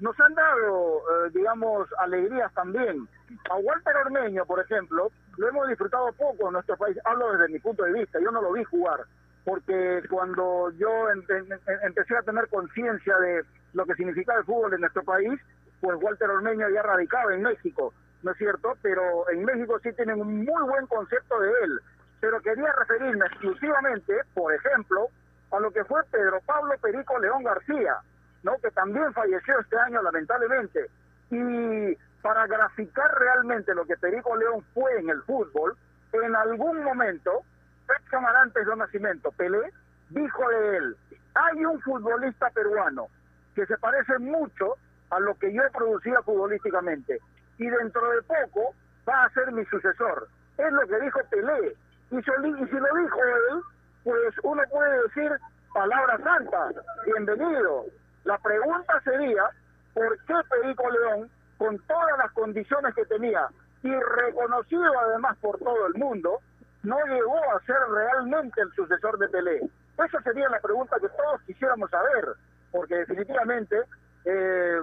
[0.01, 3.09] nos han dado, eh, digamos, alegrías también.
[3.51, 6.97] A Walter Ormeño, por ejemplo, lo hemos disfrutado poco en nuestro país.
[7.05, 9.01] Hablo desde mi punto de vista, yo no lo vi jugar,
[9.45, 14.45] porque cuando yo em- em- em- empecé a tener conciencia de lo que significaba el
[14.45, 15.41] fútbol en nuestro país,
[15.81, 18.77] pues Walter Ormeño ya radicaba en México, ¿no es cierto?
[18.83, 21.81] Pero en México sí tienen un muy buen concepto de él.
[22.21, 25.09] Pero quería referirme exclusivamente, por ejemplo,
[25.53, 27.97] a lo que fue Pedro Pablo Perico León García,
[28.43, 28.57] ¿no?
[28.59, 30.91] que también falleció este año lamentablemente.
[31.31, 35.77] Y para graficar realmente lo que Perico León fue en el fútbol,
[36.13, 37.43] en algún momento,
[37.87, 39.73] fecha antes de nacimiento, Pelé,
[40.11, 40.97] dijo de él,
[41.35, 43.07] hay un futbolista peruano
[43.55, 44.75] que se parece mucho
[45.11, 47.21] a lo que yo he producido futbolísticamente
[47.59, 48.75] y dentro de poco
[49.09, 50.29] va a ser mi sucesor.
[50.57, 51.77] Es lo que dijo Pelé.
[52.11, 53.63] Y, si, y si lo dijo él,
[54.05, 55.31] pues uno puede decir
[55.73, 57.85] palabras santas, bienvenido.
[58.25, 59.51] La pregunta sería,
[59.95, 63.49] ¿por qué Perico León, con todas las condiciones que tenía
[63.83, 66.41] y reconocido además por todo el mundo,
[66.83, 69.61] no llegó a ser realmente el sucesor de Pelé?
[70.05, 72.29] Esa sería la pregunta que todos quisiéramos saber,
[72.71, 73.83] porque definitivamente
[74.25, 74.81] eh,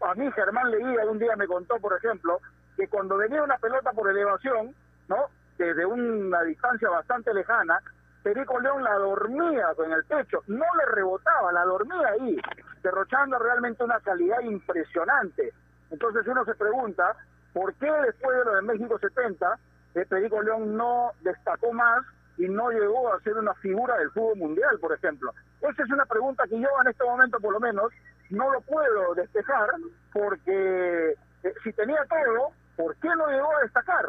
[0.00, 2.40] a mí Germán Leguía un día me contó, por ejemplo,
[2.76, 4.74] que cuando venía una pelota por elevación,
[5.08, 5.26] ¿no?
[5.58, 7.80] Desde una distancia bastante lejana,
[8.22, 12.38] Perico León la dormía con el pecho, no le rebotaba, la dormía ahí,
[12.82, 15.52] derrochando realmente una calidad impresionante.
[15.90, 17.14] Entonces uno se pregunta,
[17.52, 19.58] ¿por qué después de lo de México 70,
[19.94, 22.04] el Perico León no destacó más
[22.40, 25.32] y no llegó a ser una figura del fútbol mundial, por ejemplo?
[25.60, 27.92] Esa es una pregunta que yo en este momento, por lo menos,
[28.30, 29.68] no lo puedo despejar,
[30.10, 34.06] porque eh, si tenía todo, ¿por qué no llegó a destacar?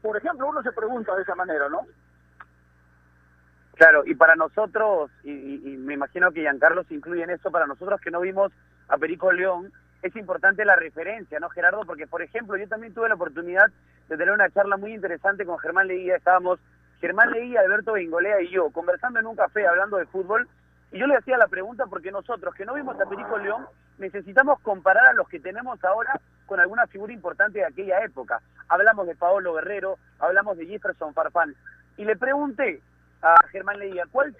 [0.00, 1.80] Por ejemplo, uno se pregunta de esa manera, ¿no?
[3.74, 7.66] Claro, y para nosotros, y, y, me imagino que Giancarlo se incluye en eso, para
[7.66, 8.52] nosotros que no vimos
[8.88, 9.70] a Perico León,
[10.02, 11.82] es importante la referencia, ¿no, Gerardo?
[11.84, 13.66] Porque, por ejemplo, yo también tuve la oportunidad
[14.08, 16.58] de tener una charla muy interesante con Germán Leguía, estábamos
[17.00, 20.48] Germán Leguía, Alberto Bengolea y yo conversando en un café hablando de fútbol,
[20.92, 23.66] y yo le hacía la pregunta porque nosotros, que no vimos a Perico León,
[23.98, 28.40] necesitamos comparar a los que tenemos ahora con alguna figura importante de aquella época.
[28.68, 31.54] Hablamos de Paolo Guerrero, hablamos de Jefferson Farfán,
[31.96, 32.82] y le pregunté
[33.22, 34.34] a Germán Leguía, ¿cuál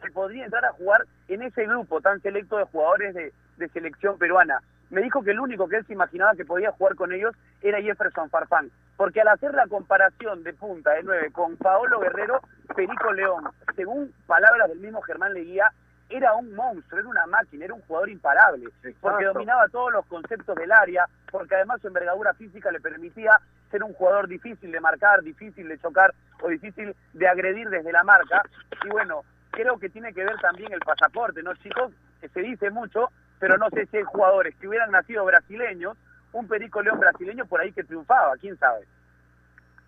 [0.00, 4.16] se podría entrar a jugar en ese grupo tan selecto de jugadores de, de selección
[4.16, 4.60] peruana?
[4.90, 7.82] Me dijo que el único que él se imaginaba que podía jugar con ellos era
[7.82, 12.40] Jefferson Farfán, porque al hacer la comparación de punta de nueve con Paolo Guerrero,
[12.74, 15.70] Perico León, según palabras del mismo Germán Leguía,
[16.08, 18.68] era un monstruo, era una máquina, era un jugador imparable,
[19.00, 23.82] porque dominaba todos los conceptos del área, porque además su envergadura física le permitía ser
[23.82, 28.42] un jugador difícil de marcar, difícil de chocar o difícil de agredir desde la marca.
[28.84, 31.92] Y bueno, creo que tiene que ver también el pasaporte, ¿no, chicos?
[32.20, 35.96] Que se dice mucho, pero no sé si hay jugadores que hubieran nacido brasileños,
[36.32, 38.86] un Perico León brasileño por ahí que triunfaba, quién sabe.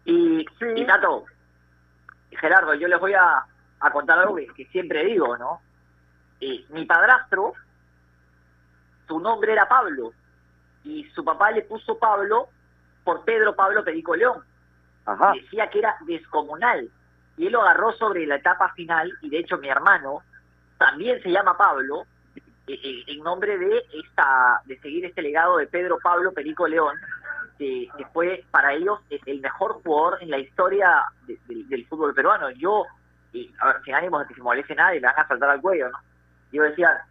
[0.04, 0.44] Y,
[0.76, 1.26] y Tato,
[2.30, 3.44] Gerardo, yo les voy a,
[3.80, 5.60] a contar algo que, que siempre digo, ¿no?
[6.40, 7.52] Eh, mi padrastro,
[9.06, 10.12] su nombre era Pablo,
[10.84, 12.48] y su papá le puso Pablo
[13.04, 14.44] por Pedro Pablo Perico León.
[15.04, 15.32] Ajá.
[15.32, 16.88] Decía que era descomunal.
[17.36, 20.22] Y él lo agarró sobre la etapa final, y de hecho mi hermano
[20.76, 22.04] también se llama Pablo,
[22.68, 26.94] eh, eh, en nombre de esta de seguir este legado de Pedro Pablo Perico León,
[27.58, 32.50] que, fue para ellos el mejor jugador en la historia de- de- del fútbol peruano.
[32.50, 32.86] Yo,
[33.32, 35.60] y, a ver, sin ánimos de que se moleste nadie, me van a saltar al
[35.60, 35.98] cuello, ¿no?
[36.52, 37.04] Yo decía,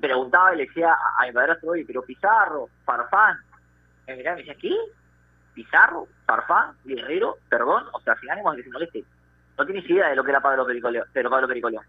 [0.00, 3.38] preguntaba y le decía a, mi oye, pero Pizarro, Farfán,
[4.06, 4.76] me miraba y me decía, ¿qué?
[5.54, 9.04] Pizarro, Farfán, Guerrero, perdón, o sea, sin ánimos de que se moleste.
[9.56, 11.84] No tienes idea de lo que era Pablo Perico León, Pedro Pablo Perico León.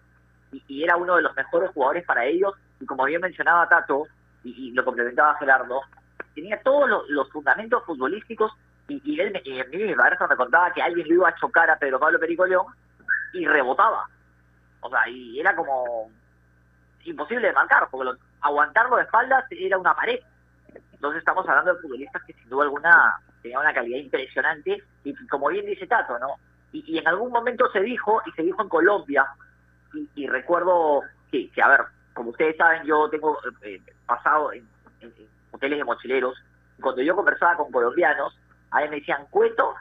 [0.51, 4.07] Y, y era uno de los mejores jugadores para ellos, y como bien mencionaba Tato,
[4.43, 5.81] y, lo complementaba Gerardo,
[6.35, 8.51] tenía todos los, fundamentos futbolísticos,
[8.87, 11.29] y, y él, me- y a mí mi padrastro me contaba que alguien lo iba
[11.29, 12.67] a chocar a Pedro Pablo Perico León,
[13.33, 14.07] y rebotaba.
[14.81, 16.11] O sea, y era como
[17.03, 20.19] imposible de marcar, porque lo- aguantarlo de espaldas era una pared.
[20.93, 25.49] Entonces estamos hablando de futbolistas que sin duda alguna tenían una calidad impresionante y como
[25.49, 26.35] bien dice Tato, ¿no?
[26.71, 29.25] Y, y en algún momento se dijo, y se dijo en Colombia,
[29.93, 31.81] y, y recuerdo que, que, a ver,
[32.15, 34.67] como ustedes saben, yo tengo eh, pasado en,
[35.01, 36.35] en- en hoteles de mochileros,
[36.81, 38.35] cuando yo conversaba con colombianos,
[38.71, 39.75] a mí me decían, Cueto,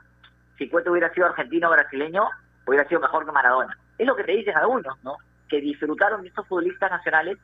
[0.58, 2.28] si Cueto hubiera sido argentino o brasileño,
[2.66, 3.76] hubiera sido mejor que Maradona.
[3.98, 5.16] Es lo que te dicen algunos, ¿no?
[5.48, 7.38] Que disfrutaron de estos futbolistas nacionales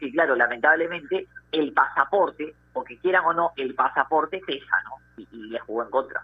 [0.00, 4.96] y claro, lamentablemente el pasaporte, o que quieran o no, el pasaporte pesa, ¿no?
[5.16, 6.22] Y, y le jugó en contra.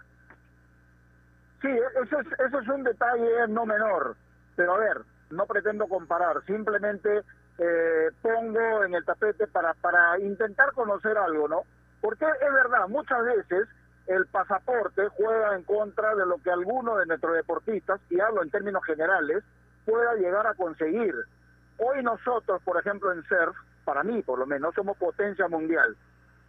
[1.61, 1.67] Sí,
[2.03, 4.15] eso es, eso es un detalle no menor,
[4.55, 7.21] pero a ver, no pretendo comparar, simplemente
[7.59, 11.63] eh, pongo en el tapete para, para intentar conocer algo, ¿no?
[12.01, 13.67] Porque es verdad, muchas veces
[14.07, 18.49] el pasaporte juega en contra de lo que alguno de nuestros deportistas, y hablo en
[18.49, 19.43] términos generales,
[19.85, 21.13] pueda llegar a conseguir.
[21.77, 25.97] Hoy nosotros, por ejemplo, en surf, para mí por lo menos, somos potencia mundial.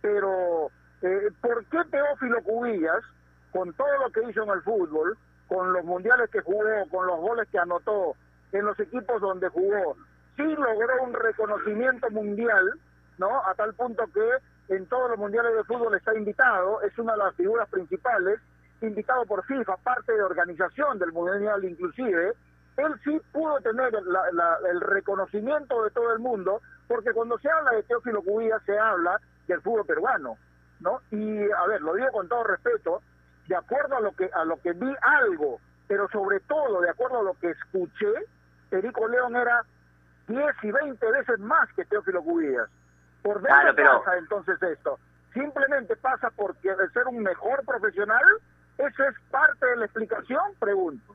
[0.01, 0.71] Pero,
[1.03, 3.03] eh, ¿por qué Teófilo Cubillas,
[3.53, 7.19] con todo lo que hizo en el fútbol, con los mundiales que jugó, con los
[7.19, 8.15] goles que anotó,
[8.53, 9.97] en los equipos donde jugó,
[10.37, 12.73] sí logró un reconocimiento mundial,
[13.19, 13.45] ¿no?
[13.47, 17.19] A tal punto que en todos los mundiales de fútbol está invitado, es una de
[17.19, 18.41] las figuras principales,
[18.81, 22.33] invitado por FIFA, parte de organización del mundial inclusive,
[22.77, 27.73] él sí pudo tener la- el reconocimiento de todo el mundo, porque cuando se habla
[27.73, 30.39] de Teófilo Cubillas se habla del fútbol peruano,
[30.81, 31.01] ¿no?
[31.11, 33.03] Y a ver, lo digo con todo respeto,
[33.49, 37.19] de acuerdo a lo que a lo que vi algo, pero sobre todo de acuerdo
[37.19, 38.13] a lo que escuché,
[38.71, 39.63] Perico León era
[40.31, 42.69] 10 y 20 veces más que Teófilo Cubillas.
[43.23, 44.99] ¿Por dónde Claro, pero- pasa entonces esto?
[45.35, 48.23] Simplemente pasa porque de ser un mejor profesional,
[48.79, 51.15] eso es parte de la explicación, pregunto.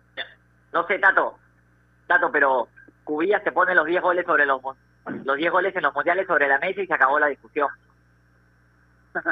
[0.72, 1.38] No sé, Tato.
[2.08, 2.68] Tato, pero
[3.04, 4.62] Cubillas te pone los 10 goles sobre los
[5.24, 7.68] los 10 goles en los mundiales sobre la mesa y se acabó la discusión.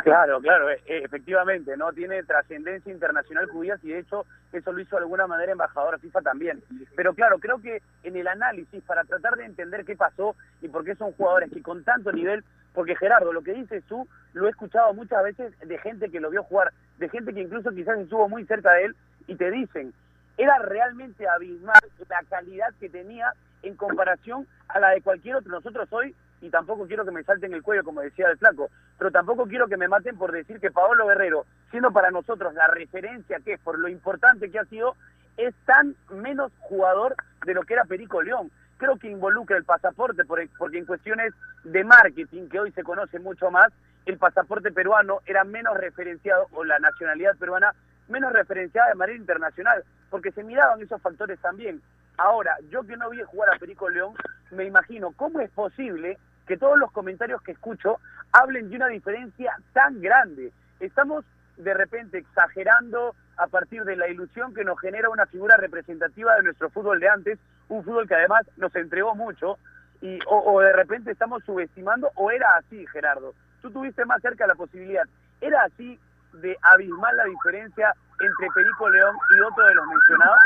[0.03, 1.91] Claro, claro, e- e- efectivamente, ¿no?
[1.91, 6.21] Tiene trascendencia internacional Cubillas y de hecho eso lo hizo de alguna manera embajador FIFA
[6.21, 6.63] también.
[6.95, 10.85] Pero claro, creo que en el análisis, para tratar de entender qué pasó y por
[10.85, 14.49] qué son jugadores que con tanto nivel, porque Gerardo, lo que dices tú, lo he
[14.49, 18.29] escuchado muchas veces de gente que lo vio jugar, de gente que incluso quizás estuvo
[18.29, 18.95] muy cerca de él
[19.27, 19.93] y te dicen,
[20.37, 25.51] era realmente abismal la calidad que tenía en comparación a la de cualquier otro.
[25.51, 29.11] Nosotros hoy, y tampoco quiero que me salten el cuello, como decía el flaco, pero
[29.11, 33.39] tampoco quiero que me maten por decir que Paolo Guerrero, siendo para nosotros la referencia
[33.39, 34.95] que es, por lo importante que ha sido,
[35.37, 37.15] es tan menos jugador
[37.45, 38.51] de lo que era Perico León.
[38.77, 41.33] Creo que involucra el pasaporte, por- porque en cuestiones
[41.63, 43.71] de marketing, que hoy se conoce mucho más,
[44.05, 47.73] el pasaporte peruano era menos referenciado, o la nacionalidad peruana
[48.09, 51.81] menos referenciada de manera internacional, porque se miraban esos factores también.
[52.17, 54.13] Ahora, yo que no vi jugar a Perico León,
[54.51, 56.17] me imagino cómo es posible
[56.47, 57.99] que todos los comentarios que escucho
[58.31, 60.51] hablen de una diferencia tan grande.
[60.79, 61.25] Estamos
[61.57, 66.43] de repente exagerando a partir de la ilusión que nos genera una figura representativa de
[66.43, 67.39] nuestro fútbol de antes,
[67.69, 69.57] un fútbol que además nos entregó mucho,
[70.01, 73.33] y, o, de repente estamos subestimando, o era así, Gerardo.
[73.61, 75.03] Tú tuviste más cerca la posibilidad.
[75.39, 75.97] ¿Era así
[76.33, 80.39] de abismal la diferencia entre Perico León y otro de los mencionados?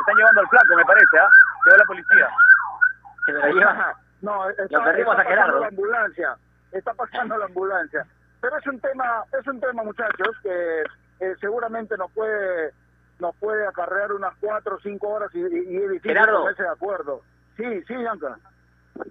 [0.00, 1.30] Están llevando al flaco, me parece, ¿ah?
[1.64, 2.28] Llegó la policía.
[3.26, 3.96] Se lo lleva.
[4.22, 5.52] No, está, Lo perdimos está a Gerardo.
[5.52, 6.36] pasando la ambulancia,
[6.72, 8.06] está pasando la ambulancia.
[8.40, 10.82] Pero es un tema, es un tema, muchachos, que
[11.20, 12.72] eh, seguramente nos puede,
[13.20, 16.40] nos puede acarrear unas cuatro o cinco horas y, y- es difícil Gerardo.
[16.40, 17.22] ponerse de acuerdo.
[17.56, 18.38] Sí, sí, Bianca.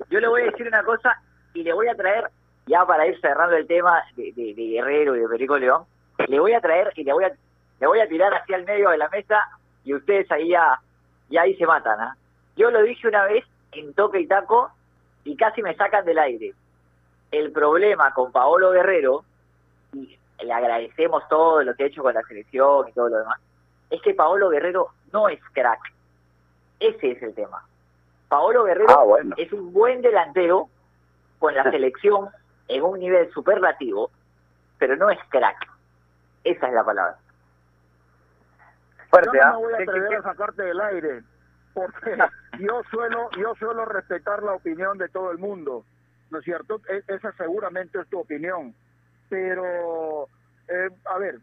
[0.10, 1.22] Yo le voy a decir una cosa
[1.54, 2.30] y le voy a traer,
[2.68, 5.84] ya para ir cerrando el tema de, de- de Guerrero y de Perico León,
[6.28, 7.32] le voy a traer y le voy a,
[7.80, 9.42] le voy a tirar hacia el medio de la mesa
[9.84, 10.80] y ustedes ahí ya,
[11.30, 12.00] ya ahí se matan.
[12.00, 12.16] ¿ah?
[12.56, 14.72] Yo lo dije una vez en toque y taco
[15.28, 16.54] y casi me sacan del aire.
[17.32, 19.26] El problema con Paolo Guerrero,
[19.94, 23.40] y le agradecemos todo lo que ha hecho con la selección y todo lo demás,
[23.90, 25.80] es que Paolo Guerrero no es crack.
[26.80, 27.66] Ese es el tema.
[28.30, 29.36] Paolo Guerrero Ah, bueno.
[29.38, 30.70] es un buen delantero
[31.40, 32.30] con la selección
[32.70, 34.10] en un nivel superlativo,
[34.78, 35.58] pero no es crack.
[36.46, 37.18] Esa es la palabra.
[39.10, 39.52] Fuerte, yo no ¿ah?
[39.52, 40.16] me voy a ¿Qué- qué- atrever qué?
[40.16, 41.24] a sacarte del aire,
[41.78, 42.18] porque
[42.60, 45.86] yo suelo, yo suelo respetar la opinión de todo el mundo,
[46.32, 46.82] ¿no es cierto?
[46.90, 48.74] E- esa seguramente es tu opinión,
[49.30, 50.28] pero,
[50.68, 51.38] eh, a ver,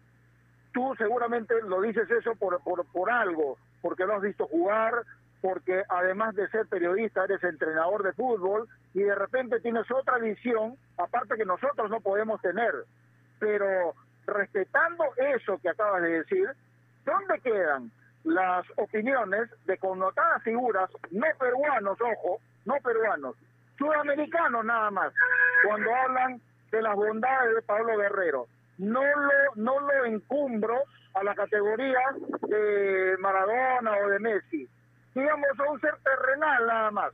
[0.73, 5.05] tú seguramente lo dices eso por, por, por algo, porque lo has visto jugar,
[5.41, 10.77] porque además de ser periodista eres entrenador de fútbol y de repente tienes otra visión,
[10.99, 12.73] aparte que nosotros no podemos tener.
[13.39, 13.95] Pero
[14.27, 16.49] respetando eso que acabas de decir,
[17.05, 17.93] ¿dónde quedan
[18.25, 23.37] las opiniones de connotadas figuras, no peruanos, ojo, no peruanos,
[23.79, 25.13] sudamericanos nada más,
[25.67, 28.47] cuando hablan de las bondades de Pablo Guerrero?
[28.79, 30.83] No lo, no lo encumbro
[31.15, 32.01] a la categoría
[32.49, 34.69] de Maradona o de Messi.
[35.15, 37.13] Digamos, a un ser terrenal nada más.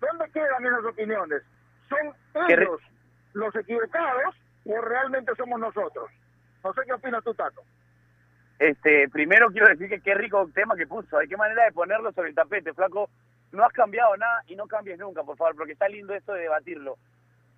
[0.00, 1.42] ¿Dónde quedan esas opiniones?
[1.88, 2.80] ¿Son ellos
[3.32, 4.34] los equivocados
[4.66, 6.10] o realmente somos nosotros?
[6.62, 7.62] No sé qué opinas tú, Tato.
[8.58, 11.18] Este, primero quiero decir que qué rico tema que puso.
[11.18, 13.08] Hay qué manera de ponerlo sobre el tapete, flaco.
[13.52, 16.42] No has cambiado nada y no cambies nunca, por favor, porque está lindo esto de
[16.42, 16.96] debatirlo.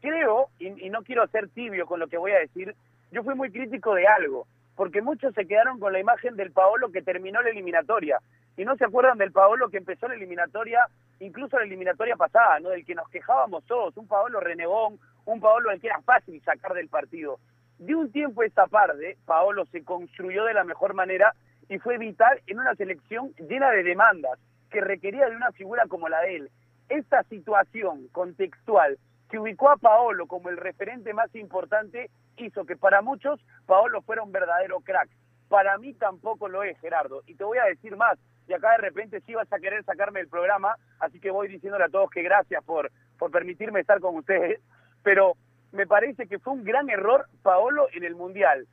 [0.00, 2.74] Creo, y, y no quiero ser tibio con lo que voy a decir,
[3.10, 4.46] yo fui muy crítico de algo,
[4.76, 8.18] porque muchos se quedaron con la imagen del Paolo que terminó la eliminatoria
[8.56, 10.86] y no se acuerdan del Paolo que empezó la eliminatoria,
[11.18, 12.68] incluso la eliminatoria pasada, ¿no?
[12.68, 16.74] Del que nos quejábamos todos, un Paolo renegón, un Paolo al que era fácil sacar
[16.74, 17.38] del partido.
[17.80, 21.34] De un tiempo a esta parte, Paolo se construyó de la mejor manera
[21.66, 24.38] y fue vital en una selección llena de demandas
[24.70, 26.50] que requería de una figura como la de él.
[26.90, 28.98] Esta situación contextual
[29.30, 34.22] que ubicó a Paolo como el referente más importante hizo que para muchos Paolo fuera
[34.22, 35.08] un verdadero crack.
[35.48, 37.22] Para mí tampoco lo es, Gerardo.
[37.26, 40.20] Y te voy a decir más, y acá de repente sí vas a querer sacarme
[40.20, 44.16] del programa, así que voy diciéndole a todos que gracias por, por permitirme estar con
[44.16, 44.60] ustedes,
[45.02, 45.34] pero
[45.72, 48.66] me parece que fue un gran error Paolo en el Mundial.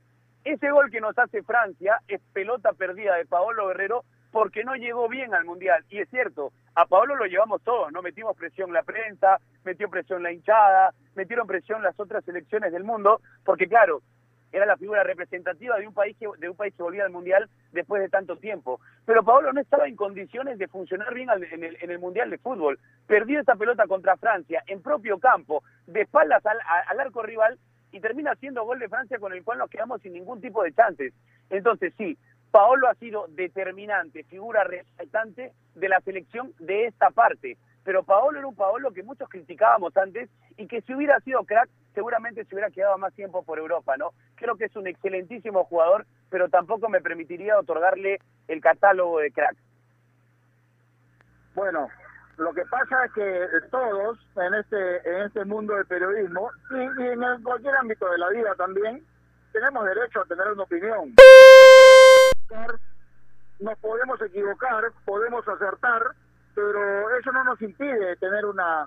[0.44, 5.10] Ese gol que nos hace Francia es pelota perdida de Paolo Guerrero porque no llegó
[5.10, 5.84] bien al Mundial.
[5.90, 8.02] Y es cierto, a Paolo lo llevamos todos, ¿no?
[8.02, 13.22] Metimos presión la prensa, metió presión la hinchada, metieron presión las otras selecciones del mundo,
[13.44, 14.02] porque claro,
[14.52, 17.50] era la figura representativa de un país que, de un país que volvía al mundial
[17.72, 18.80] después de tanto tiempo.
[19.06, 22.38] Pero Paolo no estaba en condiciones de funcionar bien en, el, en el mundial de
[22.38, 22.80] fútbol.
[23.06, 26.58] Perdió esa pelota contra Francia en propio campo, de espaldas al,
[26.88, 27.58] al arco rival
[27.92, 30.74] y termina haciendo gol de Francia con el cual nos quedamos sin ningún tipo de
[30.74, 31.14] chances.
[31.50, 32.18] Entonces sí,
[32.52, 37.58] Paolo ha sido determinante, figura resaltante de la selección de esta parte.
[37.84, 41.70] Pero Paolo era un Paolo que muchos criticábamos antes y que si hubiera sido crack,
[41.98, 44.12] seguramente se hubiera quedado más tiempo por Europa, ¿no?
[44.36, 49.56] Creo que es un excelentísimo jugador, pero tampoco me permitiría otorgarle el catálogo de crack.
[51.56, 51.88] Bueno,
[52.38, 56.76] lo que pasa es que todos en este en este mundo del periodismo y,
[57.08, 59.04] en el- cualquier ámbito de la vida también
[59.52, 61.16] tenemos derecho a tener una opinión.
[63.60, 66.12] Nos podemos equivocar, podemos acertar,
[66.54, 68.86] pero eso no nos impide tener una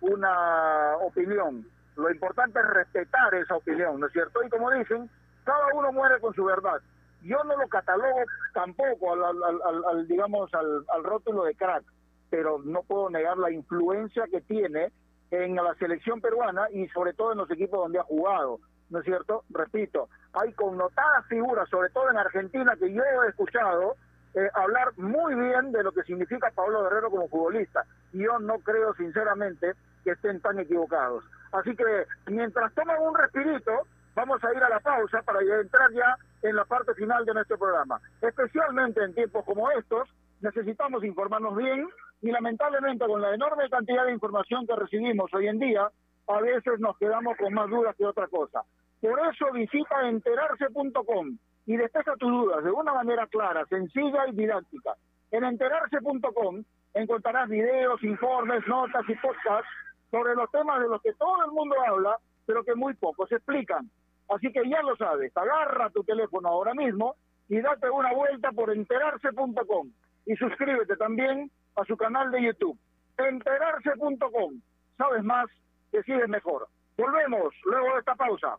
[0.00, 1.66] una opinión.
[1.96, 4.42] Lo importante es respetar esa opinión, ¿no es cierto?
[4.42, 5.10] Y como dicen,
[5.44, 6.80] cada uno muere con su verdad.
[7.20, 8.20] Yo no lo catalogo
[8.52, 11.84] tampoco al, al- al- al- digamos al, al rótulo de crack,
[12.30, 14.90] pero no puedo negar la influencia que tiene
[15.30, 18.58] en la selección peruana y sobre todo en los equipos donde ha jugado,
[18.90, 19.44] ¿no es cierto?
[19.50, 23.96] Repito, hay connotadas figuras, sobre todo en Argentina, que yo he escuchado
[24.34, 27.84] eh, hablar muy bien de lo que significa Pablo Guerrero como futbolista.
[28.12, 29.72] Yo no creo sinceramente
[30.04, 31.24] que estén tan equivocados.
[31.52, 33.72] Así que mientras toman un respirito,
[34.14, 37.58] vamos a ir a la pausa para entrar ya en la parte final de nuestro
[37.58, 38.00] programa.
[38.20, 40.08] Especialmente en tiempos como estos,
[40.40, 41.88] necesitamos informarnos bien
[42.20, 45.88] y lamentablemente con la enorme cantidad de información que recibimos hoy en día,
[46.28, 48.62] a veces nos quedamos con más dudas que otra cosa.
[49.00, 51.36] Por eso visita enterarse.com
[51.66, 54.94] y despeja tus dudas de una manera clara, sencilla y didáctica.
[55.30, 56.62] En enterarse.com
[56.94, 59.70] encontrarás videos, informes, notas y podcasts
[60.12, 63.90] sobre los temas de los que todo el mundo habla, pero que muy pocos explican.
[64.28, 67.16] Así que ya lo sabes, agarra tu teléfono ahora mismo
[67.48, 69.90] y date una vuelta por enterarse.com
[70.26, 72.78] y suscríbete también a su canal de YouTube.
[73.16, 74.60] Enterarse.com.
[74.98, 75.46] Sabes más,
[75.90, 76.68] decides mejor.
[76.96, 78.58] Volvemos luego de esta pausa.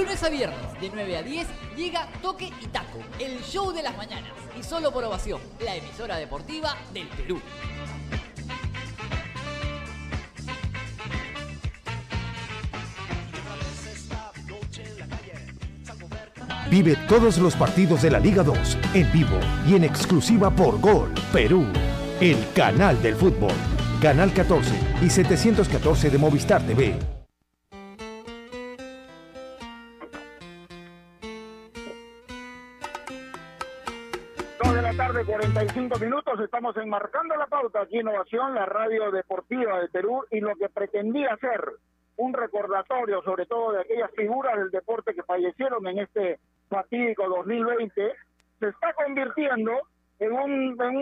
[0.00, 1.46] Lunes a viernes, de 9 a 10,
[1.76, 4.32] llega Toque y Taco, el show de las mañanas.
[4.58, 7.38] Y solo por ovación, la emisora deportiva del Perú.
[16.70, 19.38] Vive todos los partidos de la Liga 2 en vivo
[19.68, 21.66] y en exclusiva por Gol Perú,
[22.22, 23.52] el canal del fútbol.
[24.00, 24.72] Canal 14
[25.02, 27.19] y 714 de Movistar TV.
[35.90, 36.40] 45 minutos.
[36.44, 41.36] Estamos enmarcando la pauta aquí Innovación, la radio deportiva de Perú, y lo que pretendía
[41.38, 41.60] ser
[42.16, 46.38] un recordatorio, sobre todo de aquellas figuras del deporte que fallecieron en este
[46.68, 48.12] fatídico 2020,
[48.60, 49.72] se está convirtiendo
[50.20, 50.96] en, un, en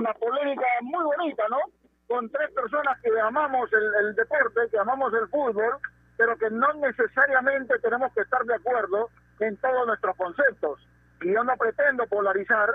[0.00, 1.58] una polémica muy bonita, ¿no?
[2.06, 5.78] Con tres personas que amamos el, el deporte, que amamos el fútbol,
[6.18, 9.08] pero que no necesariamente tenemos que estar de acuerdo
[9.38, 10.78] en todos nuestros conceptos.
[11.22, 12.68] Y yo no pretendo polarizar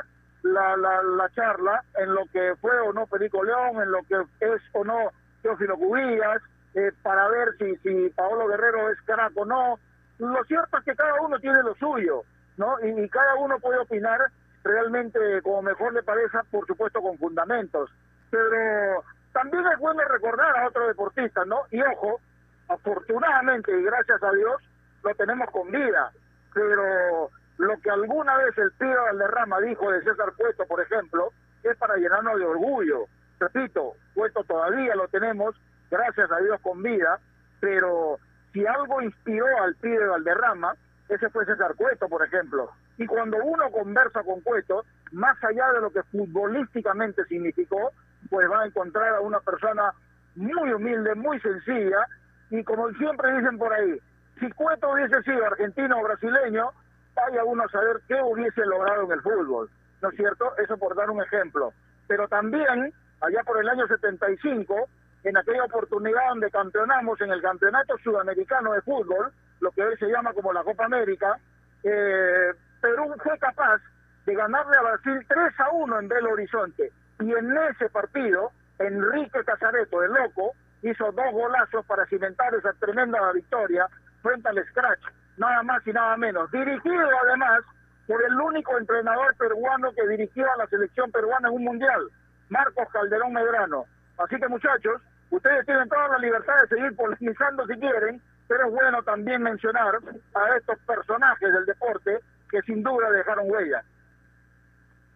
[0.45, 4.15] la, la, la charla en lo que fue o no Perico León, en lo que
[4.41, 6.41] es o no Teófilo Cubillas,
[6.75, 9.79] eh, para ver si, si Paolo Guerrero es crack o no.
[10.19, 12.23] Lo cierto es que cada uno tiene lo suyo,
[12.57, 12.77] ¿no?
[12.83, 14.19] Y, cada uno puede opinar
[14.63, 17.89] realmente como mejor le parezca, por supuesto con fundamentos.
[18.29, 21.61] Pero también es bueno recordar a otros deportistas, ¿no?
[21.71, 22.19] Y ojo,
[22.67, 24.61] afortunadamente y gracias a Dios,
[25.03, 26.11] lo tenemos con vida.
[26.53, 31.31] Pero lo que alguna vez el tío Valderrama dijo de César Cueto, por ejemplo,
[31.63, 33.05] es para llenarnos de orgullo.
[33.39, 35.55] Repito, Cueto todavía lo tenemos,
[35.89, 37.19] gracias a Dios con vida,
[37.59, 38.19] pero
[38.53, 40.75] si algo inspiró al pibe Valderrama,
[41.09, 42.71] ese fue César Cueto, por ejemplo.
[42.97, 47.91] Y cuando uno conversa con Cueto, más allá de lo que futbolísticamente significó,
[48.29, 49.93] pues va a encontrar a una persona
[50.35, 52.07] muy humilde, muy sencilla,
[52.49, 53.99] y como siempre dicen por ahí,
[54.39, 56.71] si Cueto hubiese sido argentino o brasileño,
[57.15, 59.69] vaya uno a saber qué hubiese logrado en el fútbol,
[60.01, 60.55] ¿no es cierto?
[60.57, 61.73] Eso por dar un ejemplo.
[62.07, 64.87] Pero también, allá por el año 75,
[65.23, 70.07] en aquella oportunidad donde campeonamos en el Campeonato Sudamericano de Fútbol, lo que hoy se
[70.07, 71.39] llama como la Copa América,
[71.83, 73.81] eh, Perú fue capaz
[74.25, 76.91] de ganarle a Brasil 3 a 1 en Belo Horizonte.
[77.19, 83.19] Y en ese partido, Enrique Casareto, el loco, hizo dos golazos para cimentar esa tremenda
[83.31, 83.87] victoria
[84.21, 85.03] frente al Scratch,
[85.37, 86.49] nada más y nada menos.
[86.51, 87.63] Dirigido además
[88.07, 92.09] por el único entrenador peruano que dirigió a la selección peruana en un mundial,
[92.49, 93.85] Marcos Calderón Medrano.
[94.17, 98.71] Así que muchachos, ustedes tienen toda la libertad de seguir polemizando si quieren, pero es
[98.71, 99.95] bueno también mencionar
[100.35, 102.19] a estos personajes del deporte
[102.49, 103.83] que sin duda dejaron huella.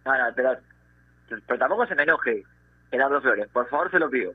[0.06, 0.58] No, pero,
[1.48, 2.44] pero tampoco se me enoje,
[2.90, 3.48] Gerardo Flores.
[3.50, 4.34] Por favor, se lo pido.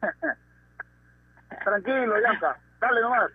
[1.64, 3.30] Tranquilo, Yanka, dale nomás.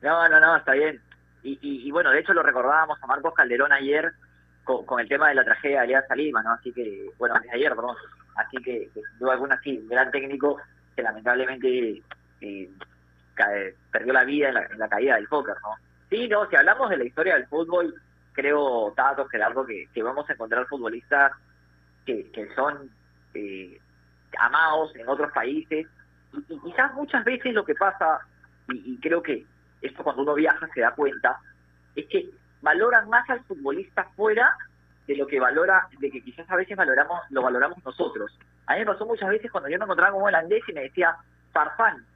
[0.00, 1.00] No, no, no, está bien.
[1.42, 4.12] Y, y, bueno, de hecho lo recordábamos a Marcos Calderón ayer
[4.64, 6.52] con, el tema de la tragedia de Alianza Lima, ¿no?
[6.52, 7.96] Así que, bueno, ayer, perdón.
[8.36, 10.58] Así que, que sin duda alguna, sí, un gran técnico
[10.94, 12.02] que lamentablemente
[12.40, 12.70] eh,
[13.34, 15.74] cae- perdió la vida en la, en la caída del póker, ¿no?
[16.08, 17.94] Sí, no, si hablamos de la historia del fútbol,
[18.32, 21.32] creo, Tato, Gerardo, que, que vamos a encontrar futbolistas
[22.06, 22.88] que, que son
[23.34, 23.80] eh,
[24.38, 25.86] amados en otros países.
[26.32, 28.20] Y, quizás muchas veces lo que pasa,
[28.68, 29.44] y creo que
[29.82, 31.38] esto cuando uno viaja se da cuenta,
[31.94, 32.30] es que
[32.60, 34.56] valoran más al futbolista fuera
[35.06, 38.38] de lo que valora, de que quizás a veces valoramos, lo valoramos nosotros.
[38.66, 40.82] A mí me pasó muchas veces cuando yo me encontraba con un holandés y me
[40.82, 41.16] decía,
[41.52, 42.06] Farfán.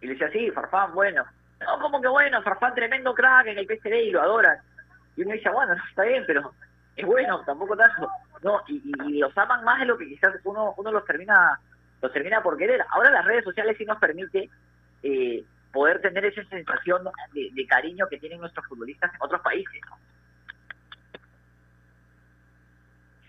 [0.00, 1.24] Y le decía, sí, Farfán, bueno.
[1.60, 4.58] No, como que bueno, Farfán tremendo crack en el PSV y lo adoran.
[5.16, 6.52] Y uno dice, bueno, no, está bien, pero
[6.96, 8.08] es bueno, tampoco tanto.
[8.42, 11.58] No, y- y los aman más de lo que quizás uno, uno los termina
[12.02, 12.84] los termina por querer.
[12.90, 14.50] Ahora las redes sociales sí nos permite
[15.04, 17.02] eh, poder tener esa sensación
[17.32, 19.80] de, cariño que tienen nuestros futbolistas en otros países.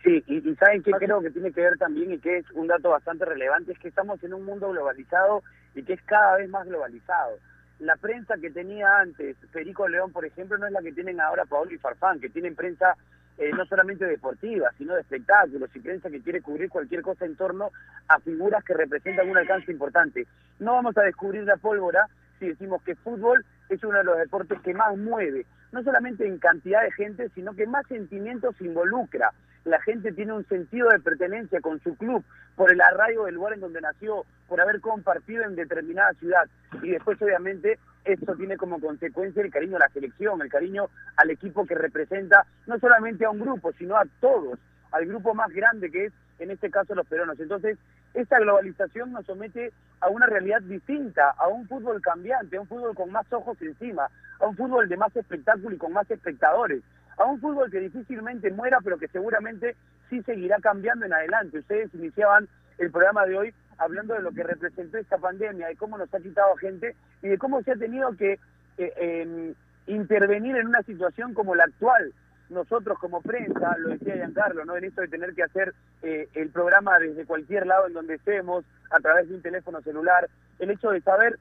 [0.04, 2.90] Sí, y, ¿saben qué creo que tiene que ver también y que es un dato
[2.90, 3.72] bastante relevante?
[3.72, 5.44] Es que estamos en un mundo globalizado
[5.76, 7.38] y que es cada vez más globalizado.
[7.80, 11.46] La prensa que tenía antes Federico León, por ejemplo, no es la que tienen ahora
[11.46, 12.98] Paolo y Farfán, que tienen prensa
[13.38, 17.36] eh, no solamente deportiva, sino de espectáculos y prensa que quiere cubrir cualquier cosa en
[17.36, 17.72] torno
[18.08, 20.28] a figuras que representan un alcance importante.
[20.60, 22.08] No vamos a descubrir la pólvora
[22.44, 26.40] si decimos que fútbol es uno de los deportes que más mueve, no solamente en
[26.40, 29.32] cantidad de gente, sino que más sentimientos involucra.
[29.64, 32.22] La gente tiene un sentido de pertenencia con su club
[32.58, 36.44] por el arraigo del lugar en donde nació, por haber compartido en determinada ciudad.
[36.82, 41.30] Y después, obviamente, esto tiene como consecuencia el cariño a la selección, el cariño al
[41.30, 44.60] equipo que representa no solamente a un grupo, sino a todos,
[44.94, 47.40] al grupo más grande que es, en este caso, los peruanos.
[47.40, 47.78] Entonces,
[48.14, 52.96] esta globalización nos somete a una realidad distinta, a un fútbol cambiante, a un fútbol
[52.96, 54.08] con más ojos encima,
[54.40, 56.84] a un fútbol de más espectáculo y con más espectadores,
[57.18, 59.76] a un fútbol que difícilmente muera, pero que seguramente
[60.10, 61.60] sí seguirá cambiando en adelante.
[61.60, 65.98] Ustedes iniciaban el programa de hoy hablando de lo que representó esta pandemia, de cómo
[65.98, 68.40] nos ha quitado gente y de cómo se ha tenido que
[68.78, 69.54] eh, em,
[69.88, 72.14] intervenir en una situación como la actual.
[72.50, 74.76] Nosotros como prensa, lo decía Giancarlo, ¿no?
[74.76, 78.64] en esto de tener que hacer eh, el programa desde cualquier lado en donde estemos,
[78.92, 80.30] a través de un teléfono celular,
[80.60, 81.40] el hecho de saber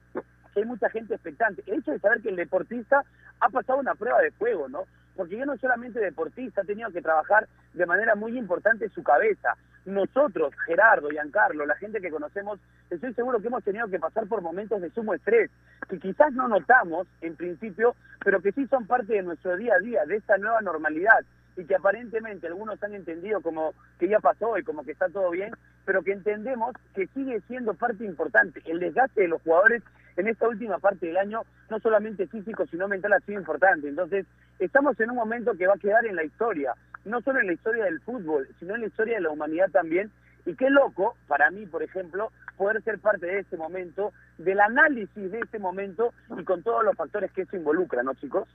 [0.53, 3.03] que hay mucha gente expectante, el hecho de saber que el deportista
[3.39, 4.85] ha pasado una prueba de fuego, ¿no?
[5.15, 9.55] Porque yo no solamente deportista, ha tenido que trabajar de manera muy importante su cabeza.
[9.85, 12.59] Nosotros, Gerardo, Giancarlo, la gente que conocemos,
[12.89, 15.51] estoy seguro que hemos tenido que pasar por momentos de sumo estrés,
[15.89, 19.79] que quizás no notamos en principio, pero que sí son parte de nuestro día a
[19.79, 21.19] día, de esta nueva normalidad,
[21.57, 25.29] y que aparentemente algunos han entendido como que ya pasó y como que está todo
[25.31, 25.53] bien,
[25.85, 28.61] pero que entendemos que sigue siendo parte importante.
[28.65, 29.83] El desgaste de los jugadores
[30.15, 33.87] en esta última parte del año, no solamente físico, sino mental, ha sido importante.
[33.87, 34.25] Entonces,
[34.59, 36.73] estamos en un momento que va a quedar en la historia,
[37.05, 40.11] no solo en la historia del fútbol, sino en la historia de la humanidad también.
[40.45, 45.31] Y qué loco, para mí, por ejemplo, poder ser parte de ese momento, del análisis
[45.31, 48.47] de ese momento y con todos los factores que eso involucra, ¿no, chicos?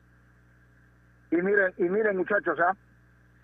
[1.30, 2.76] Y miren, y miren muchachos, ¿ah?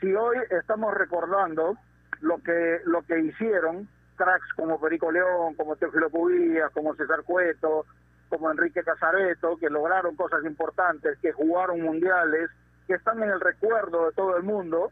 [0.01, 1.77] si hoy estamos recordando
[2.21, 7.87] lo que lo que hicieron cracks como Perico León, como Teófilo Cubías, como César Cueto,
[8.35, 12.51] como Enrique Casareto, que lograron cosas importantes, que jugaron mundiales,
[12.89, 14.91] que están en el recuerdo de todo el mundo,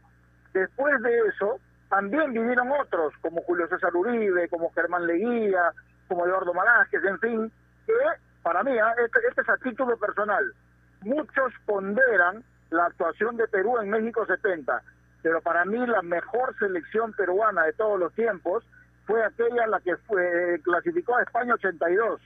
[0.53, 5.73] después de eso también vinieron otros, como Julio César Uribe, como Germán Leguía,
[6.07, 7.51] como Eduardo Malásquez, en fin,
[7.85, 7.93] que
[8.41, 8.95] para mí, ¿ah?
[9.03, 10.53] este, este es a título personal,
[11.01, 14.81] muchos ponderan la actuación de Perú en México 70,
[15.21, 18.63] pero para mí la mejor selección peruana de todos los tiempos
[19.05, 22.21] fue aquella la que fue, clasificó a España 82,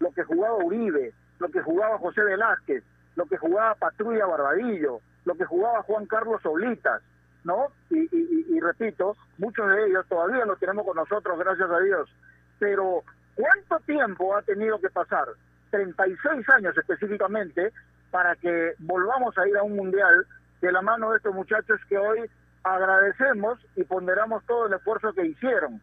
[0.00, 2.82] lo que jugaba Uribe, lo que jugaba José Velázquez,
[3.16, 7.02] lo que jugaba Patrulla Barbadillo, lo que jugaba Juan Carlos Oblitas,
[7.44, 7.68] ¿no?
[7.90, 12.10] Y, y- repito, muchos de ellos todavía los tenemos con nosotros, gracias a Dios.
[12.58, 13.02] Pero,
[13.34, 15.26] ¿cuánto tiempo ha tenido que pasar?
[15.70, 17.72] 36 años específicamente
[18.10, 20.26] para que volvamos a ir a un mundial
[20.60, 22.30] de la mano de estos muchachos que hoy
[22.64, 25.80] agradecemos y ponderamos todo el esfuerzo que hicieron.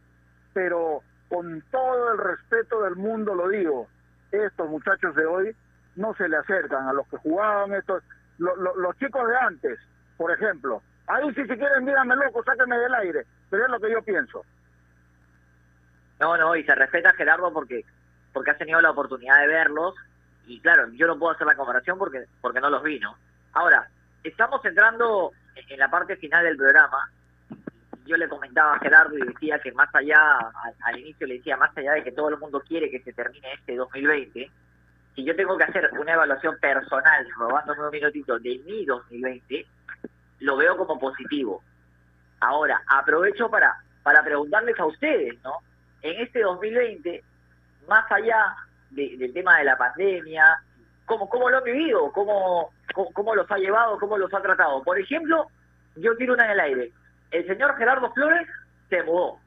[0.53, 3.88] Pero con todo el respeto del mundo lo digo,
[4.45, 5.55] estos muchachos de hoy
[5.95, 8.03] no se le acercan a los que jugaban estos,
[8.38, 9.79] lo- lo- los chicos de antes,
[10.17, 10.81] por ejemplo.
[11.07, 14.43] Ahí si quieren, díganme loco, sáquenme del aire, pero es lo que yo pienso.
[16.19, 17.83] No, no, y se respeta a Gerardo porque
[18.33, 19.95] porque has tenido la oportunidad de verlos
[20.45, 23.15] y claro, yo no puedo hacer la comparación porque porque no los vi, ¿no?
[23.53, 23.88] Ahora,
[24.23, 27.09] estamos entrando en en la parte final del programa.
[28.08, 30.20] Yo le comentaba a Gerardo y decía que más allá,
[30.86, 33.53] al, inicio le decía, más allá de que todo el mundo quiere que se termine
[33.53, 34.49] este 2020,
[35.16, 39.66] si yo tengo que hacer una evaluación personal, robándome un minutito de mi 2020,
[40.39, 41.64] lo veo como positivo.
[42.39, 45.53] Ahora, aprovecho para, para preguntarles a ustedes, ¿no?
[46.01, 47.24] En este 2020,
[47.88, 48.55] más allá
[48.91, 50.62] de- del tema de la pandemia,
[51.05, 52.12] ¿cómo, cómo lo han vivido?
[52.12, 53.97] ¿Cómo, cómo, cómo los ha llevado?
[53.97, 54.84] ¿Cómo los ha tratado?
[54.84, 55.47] Por ejemplo,
[55.95, 56.91] yo tiro una en el aire.
[57.32, 58.47] El señor Gerardo Flores
[58.89, 59.39] se mudó,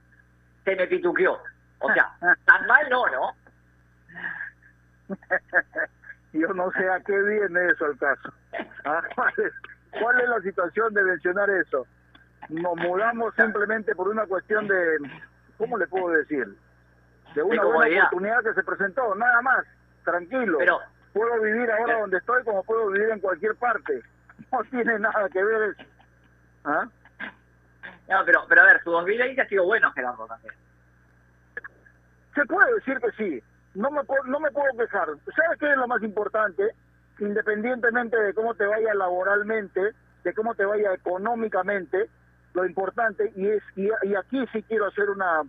[0.64, 1.38] se me pituqueó.
[1.80, 2.12] O sea,
[2.44, 3.32] tan mal no, ¿no?
[6.32, 8.32] Yo no sé a qué viene eso al caso.
[8.84, 9.52] Ah, ¿Cuál es,
[10.00, 11.86] cuál es la situación de mencionar eso?
[12.48, 14.96] Nos mudamos simplemente por una cuestión de,
[15.58, 16.46] ¿cómo le puedo decir?
[17.34, 19.66] De una buena oportunidad que se presentó, nada más,
[20.02, 20.58] tranquilo.
[20.58, 20.80] Pero-
[21.12, 24.02] puedo vivir ahora donde estoy como puedo vivir en cualquier parte.
[24.50, 25.82] No tiene nada que ver eso.
[26.64, 26.88] ¿Ah?
[28.10, 30.52] No, pero, pero a ver, su 2020 ha sido bueno, Gerardo, también.
[32.34, 33.42] Se puede decir que sí.
[33.74, 35.06] No me, puedo, no me puedo quejar.
[35.36, 36.74] ¿Sabes qué es lo más importante?
[37.20, 39.92] Independientemente de cómo te vaya laboralmente,
[40.24, 42.10] de cómo te vaya económicamente,
[42.54, 45.42] lo importante, y, es y, y aquí sí quiero hacer una,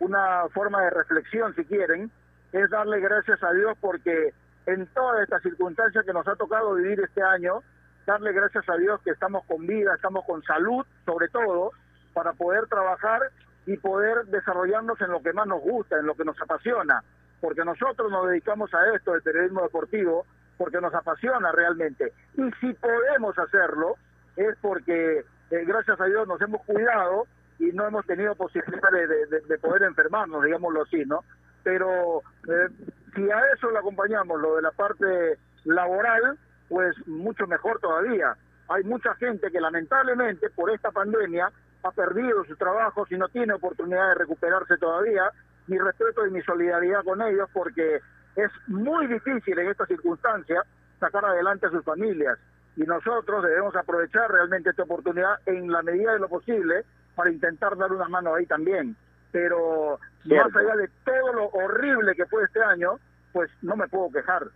[0.00, 2.10] una forma de reflexión, si quieren,
[2.52, 4.34] es darle gracias a Dios porque
[4.66, 7.62] en todas estas circunstancias que nos ha tocado vivir este año,
[8.04, 11.72] darle gracias a Dios que estamos con vida, estamos con salud, sobre todo,
[12.12, 13.22] para poder trabajar
[13.66, 17.02] y poder desarrollarnos en lo que más nos gusta, en lo que nos apasiona,
[17.40, 20.26] porque nosotros nos dedicamos a esto, el periodismo deportivo,
[20.58, 22.12] porque nos apasiona realmente.
[22.36, 23.96] Y si podemos hacerlo,
[24.36, 25.18] es porque
[25.50, 27.26] eh, gracias a Dios nos hemos cuidado
[27.58, 31.20] y no hemos tenido posibilidad de, de- de- de poder enfermarnos, digámoslo así, ¿no?
[31.62, 32.68] Pero eh,
[33.14, 36.38] si a eso le acompañamos lo de la parte laboral,
[36.68, 38.34] pues mucho mejor todavía.
[38.68, 41.50] Hay mucha gente que lamentablemente por esta pandemia
[41.82, 45.30] ha perdido sus trabajos y no tiene oportunidad de recuperarse todavía.
[45.66, 48.00] Mi respeto y mi solidaridad con ellos porque
[48.36, 50.64] es muy difícil en estas circunstancias
[50.98, 52.38] sacar adelante a sus familias
[52.76, 57.76] y nosotros debemos aprovechar realmente esta oportunidad en la medida de lo posible para intentar
[57.76, 58.96] dar una mano ahí también.
[59.30, 60.48] Pero Cierto.
[60.48, 62.98] más allá de todo lo horrible que fue este año,
[63.32, 64.46] pues no me puedo quejar.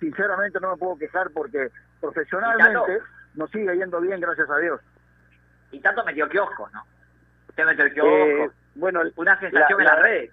[0.00, 3.00] Sinceramente no me puedo quejar porque profesionalmente
[3.34, 4.80] nos sigue yendo bien, gracias a Dios.
[5.74, 6.82] Y tanto metió kioscos, ¿no?
[7.48, 8.04] Usted metió.
[8.06, 10.30] Eh, bueno, una sensación la- en las la- redes.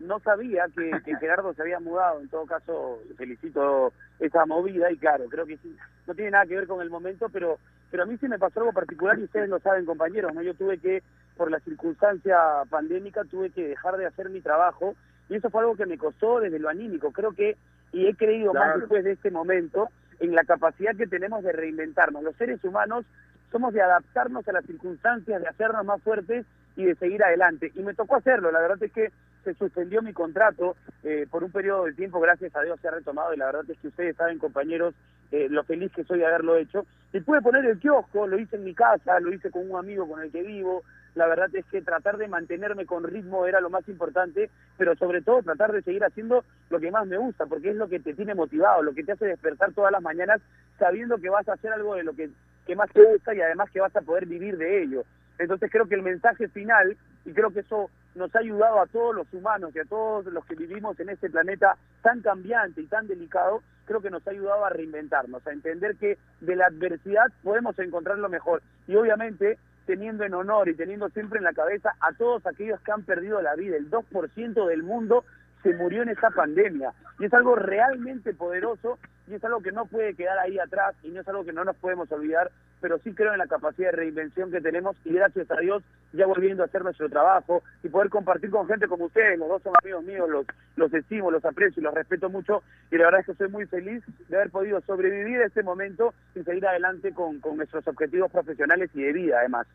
[0.00, 4.96] no sabía que, que Gerardo se había mudado, en todo caso felicito esa movida y
[4.96, 7.58] claro, creo que sí, no tiene nada que ver con el momento, pero
[7.90, 10.40] pero a mí sí me pasó algo particular y ustedes lo saben compañeros, ¿no?
[10.40, 11.02] Yo tuve que,
[11.36, 12.38] por la circunstancia
[12.70, 14.94] pandémica, tuve que dejar de hacer mi trabajo
[15.28, 17.56] y eso fue algo que me costó desde lo anímico, creo que,
[17.92, 19.88] y he creído más después de este momento,
[20.20, 22.22] en la capacidad que tenemos de reinventarnos.
[22.22, 23.04] Los seres humanos
[23.52, 27.70] somos de adaptarnos a las circunstancias, de hacernos más fuertes y de seguir adelante.
[27.74, 29.12] Y me tocó hacerlo, la verdad es que
[29.44, 32.92] se suspendió mi contrato eh, por un periodo de tiempo, gracias a Dios se ha
[32.92, 34.94] retomado y la verdad es que ustedes saben, compañeros,
[35.32, 36.86] eh, lo feliz que soy de haberlo hecho.
[37.12, 40.08] Y pude poner el kiosco, lo hice en mi casa, lo hice con un amigo
[40.08, 40.82] con el que vivo.
[41.14, 44.48] La verdad es que tratar de mantenerme con ritmo era lo más importante,
[44.78, 47.88] pero sobre todo tratar de seguir haciendo lo que más me gusta, porque es lo
[47.88, 50.40] que te tiene motivado, lo que te hace despertar todas las mañanas
[50.78, 52.30] sabiendo que vas a hacer algo de lo que
[52.66, 55.04] que más te gusta y además que vas a poder vivir de ello.
[55.38, 59.14] Entonces creo que el mensaje final, y creo que eso nos ha ayudado a todos
[59.14, 63.06] los humanos y a todos los que vivimos en este planeta tan cambiante y tan
[63.06, 67.78] delicado, creo que nos ha ayudado a reinventarnos, a entender que de la adversidad podemos
[67.78, 68.62] encontrar lo mejor.
[68.86, 72.92] Y obviamente teniendo en honor y teniendo siempre en la cabeza a todos aquellos que
[72.92, 73.76] han perdido la vida.
[73.76, 75.24] El 2% del mundo
[75.62, 76.92] se murió en esta pandemia.
[77.18, 78.98] Y es algo realmente poderoso
[79.28, 81.64] y es algo que no puede quedar ahí atrás y no es algo que no
[81.64, 82.50] nos podemos olvidar,
[82.80, 86.26] pero sí creo en la capacidad de reinvención que tenemos y gracias a Dios ya
[86.26, 89.72] volviendo a hacer nuestro trabajo y poder compartir con gente como ustedes, los dos son
[89.80, 90.46] amigos míos, los,
[90.76, 93.66] los estimo, los aprecio y los respeto mucho y la verdad es que soy muy
[93.66, 98.30] feliz de haber podido sobrevivir a este momento y seguir adelante con, con nuestros objetivos
[98.32, 99.68] profesionales y de vida además.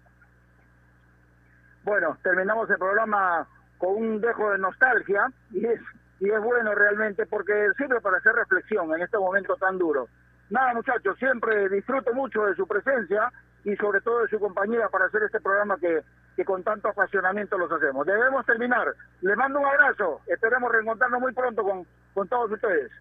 [1.85, 3.47] Bueno, terminamos el programa
[3.78, 5.80] con un dejo de nostalgia y es
[6.19, 10.07] y es bueno realmente porque sirve para hacer reflexión en este momento tan duro.
[10.49, 13.32] Nada muchachos, siempre disfruto mucho de su presencia
[13.63, 16.01] y sobre todo de su compañía para hacer este programa que,
[16.36, 18.05] que con tanto apasionamiento los hacemos.
[18.05, 18.93] Debemos terminar.
[19.21, 20.21] Les mando un abrazo.
[20.28, 22.91] Esperemos reencontrarnos muy pronto con, con todos ustedes.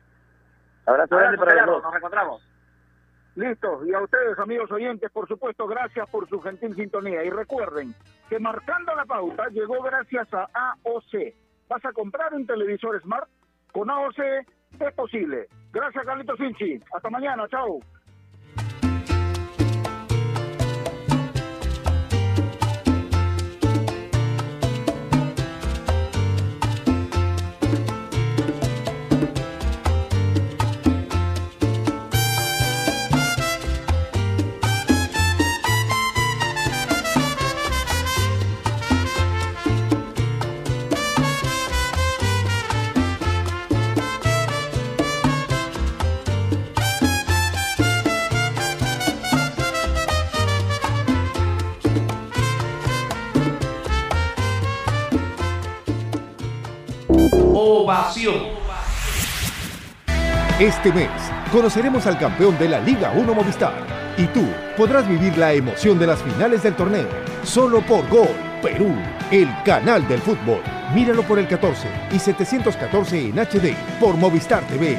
[0.87, 1.83] Abrazo grande para los dos.
[1.85, 2.43] Nos encontramos.
[3.37, 3.85] Listo.
[3.85, 7.23] Y a ustedes, amigos oyentes, por supuesto, gracias por su gentil sintonía.
[7.23, 7.95] Y recuerden
[8.31, 11.35] que marcando la pauta llegó gracias a AOC.
[11.69, 13.29] ¿Vas a comprar un televisor Smart?
[13.73, 14.19] Con AOC
[14.81, 15.49] es posible.
[15.71, 16.81] Gracias, Carlitos Sinchi.
[16.95, 17.47] Hasta mañana.
[17.49, 17.81] Chao.
[60.61, 61.11] Este mes
[61.53, 63.75] conoceremos al campeón de la Liga 1 Movistar
[64.17, 64.47] y tú
[64.77, 67.09] podrás vivir la emoción de las finales del torneo
[67.43, 68.29] solo por Gol
[68.63, 68.95] Perú,
[69.31, 70.61] el canal del fútbol.
[70.95, 74.99] Míralo por el 14 y 714 en HD por Movistar TV.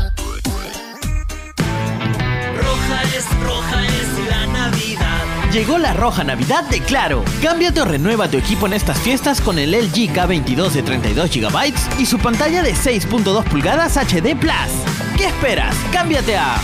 [5.51, 7.25] Llegó la roja Navidad de Claro.
[7.41, 11.73] Cámbiate o renueva tu equipo en estas fiestas con el LG K22 de 32 GB
[11.99, 14.71] y su pantalla de 6.2 pulgadas HD Plus.
[15.17, 15.75] ¿Qué esperas?
[15.91, 16.55] Cámbiate a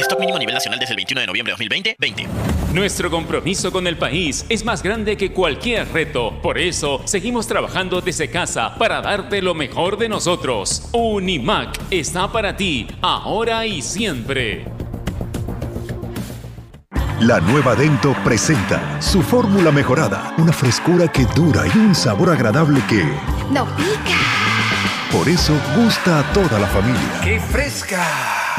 [0.00, 2.26] Stock mínimo a nivel nacional desde el 21 de noviembre de 2020, 20.
[2.74, 6.40] Nuestro compromiso con el país es más grande que cualquier reto.
[6.42, 10.88] Por eso, seguimos trabajando desde casa para darte lo mejor de nosotros.
[10.92, 14.64] Unimac está para ti, ahora y siempre.
[17.20, 22.80] La nueva Dento presenta su fórmula mejorada, una frescura que dura y un sabor agradable
[22.88, 23.04] que,
[23.50, 24.18] ¡No pica!
[25.10, 27.20] por eso, gusta a toda la familia.
[27.24, 28.04] ¡Qué fresca!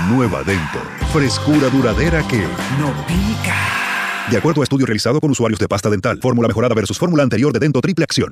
[0.09, 0.79] Nueva Dento,
[1.13, 2.39] frescura duradera que,
[2.79, 3.55] ¡No pica!
[4.31, 7.53] de acuerdo a estudio realizado con usuarios de pasta dental, fórmula mejorada versus fórmula anterior
[7.53, 8.31] de Dento Triple Acción.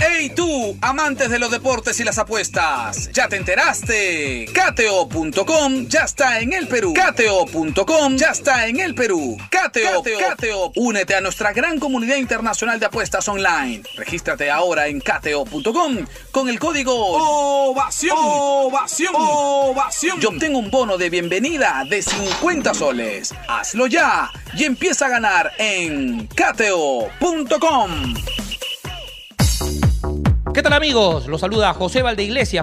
[0.00, 3.10] ¡Hey tú, amantes de los deportes y las apuestas!
[3.12, 4.46] ¿Ya te enteraste?
[4.52, 6.94] Cateo.com ya está en el Perú.
[6.94, 9.36] Cateo.com ya está en el Perú.
[9.50, 13.82] Cateo, Cateo, únete a nuestra gran comunidad internacional de apuestas online.
[13.96, 16.94] Regístrate ahora en cateo.com con el código.
[16.94, 18.16] OVACION.
[18.16, 19.14] OVACION.
[20.20, 23.34] Y obtén un bono de bienvenida de 50 soles.
[23.48, 28.14] Hazlo ya y empieza a ganar en cateo.com.
[30.54, 31.26] ¿Qué tal amigos?
[31.26, 32.62] Los saluda José Valdeiglesias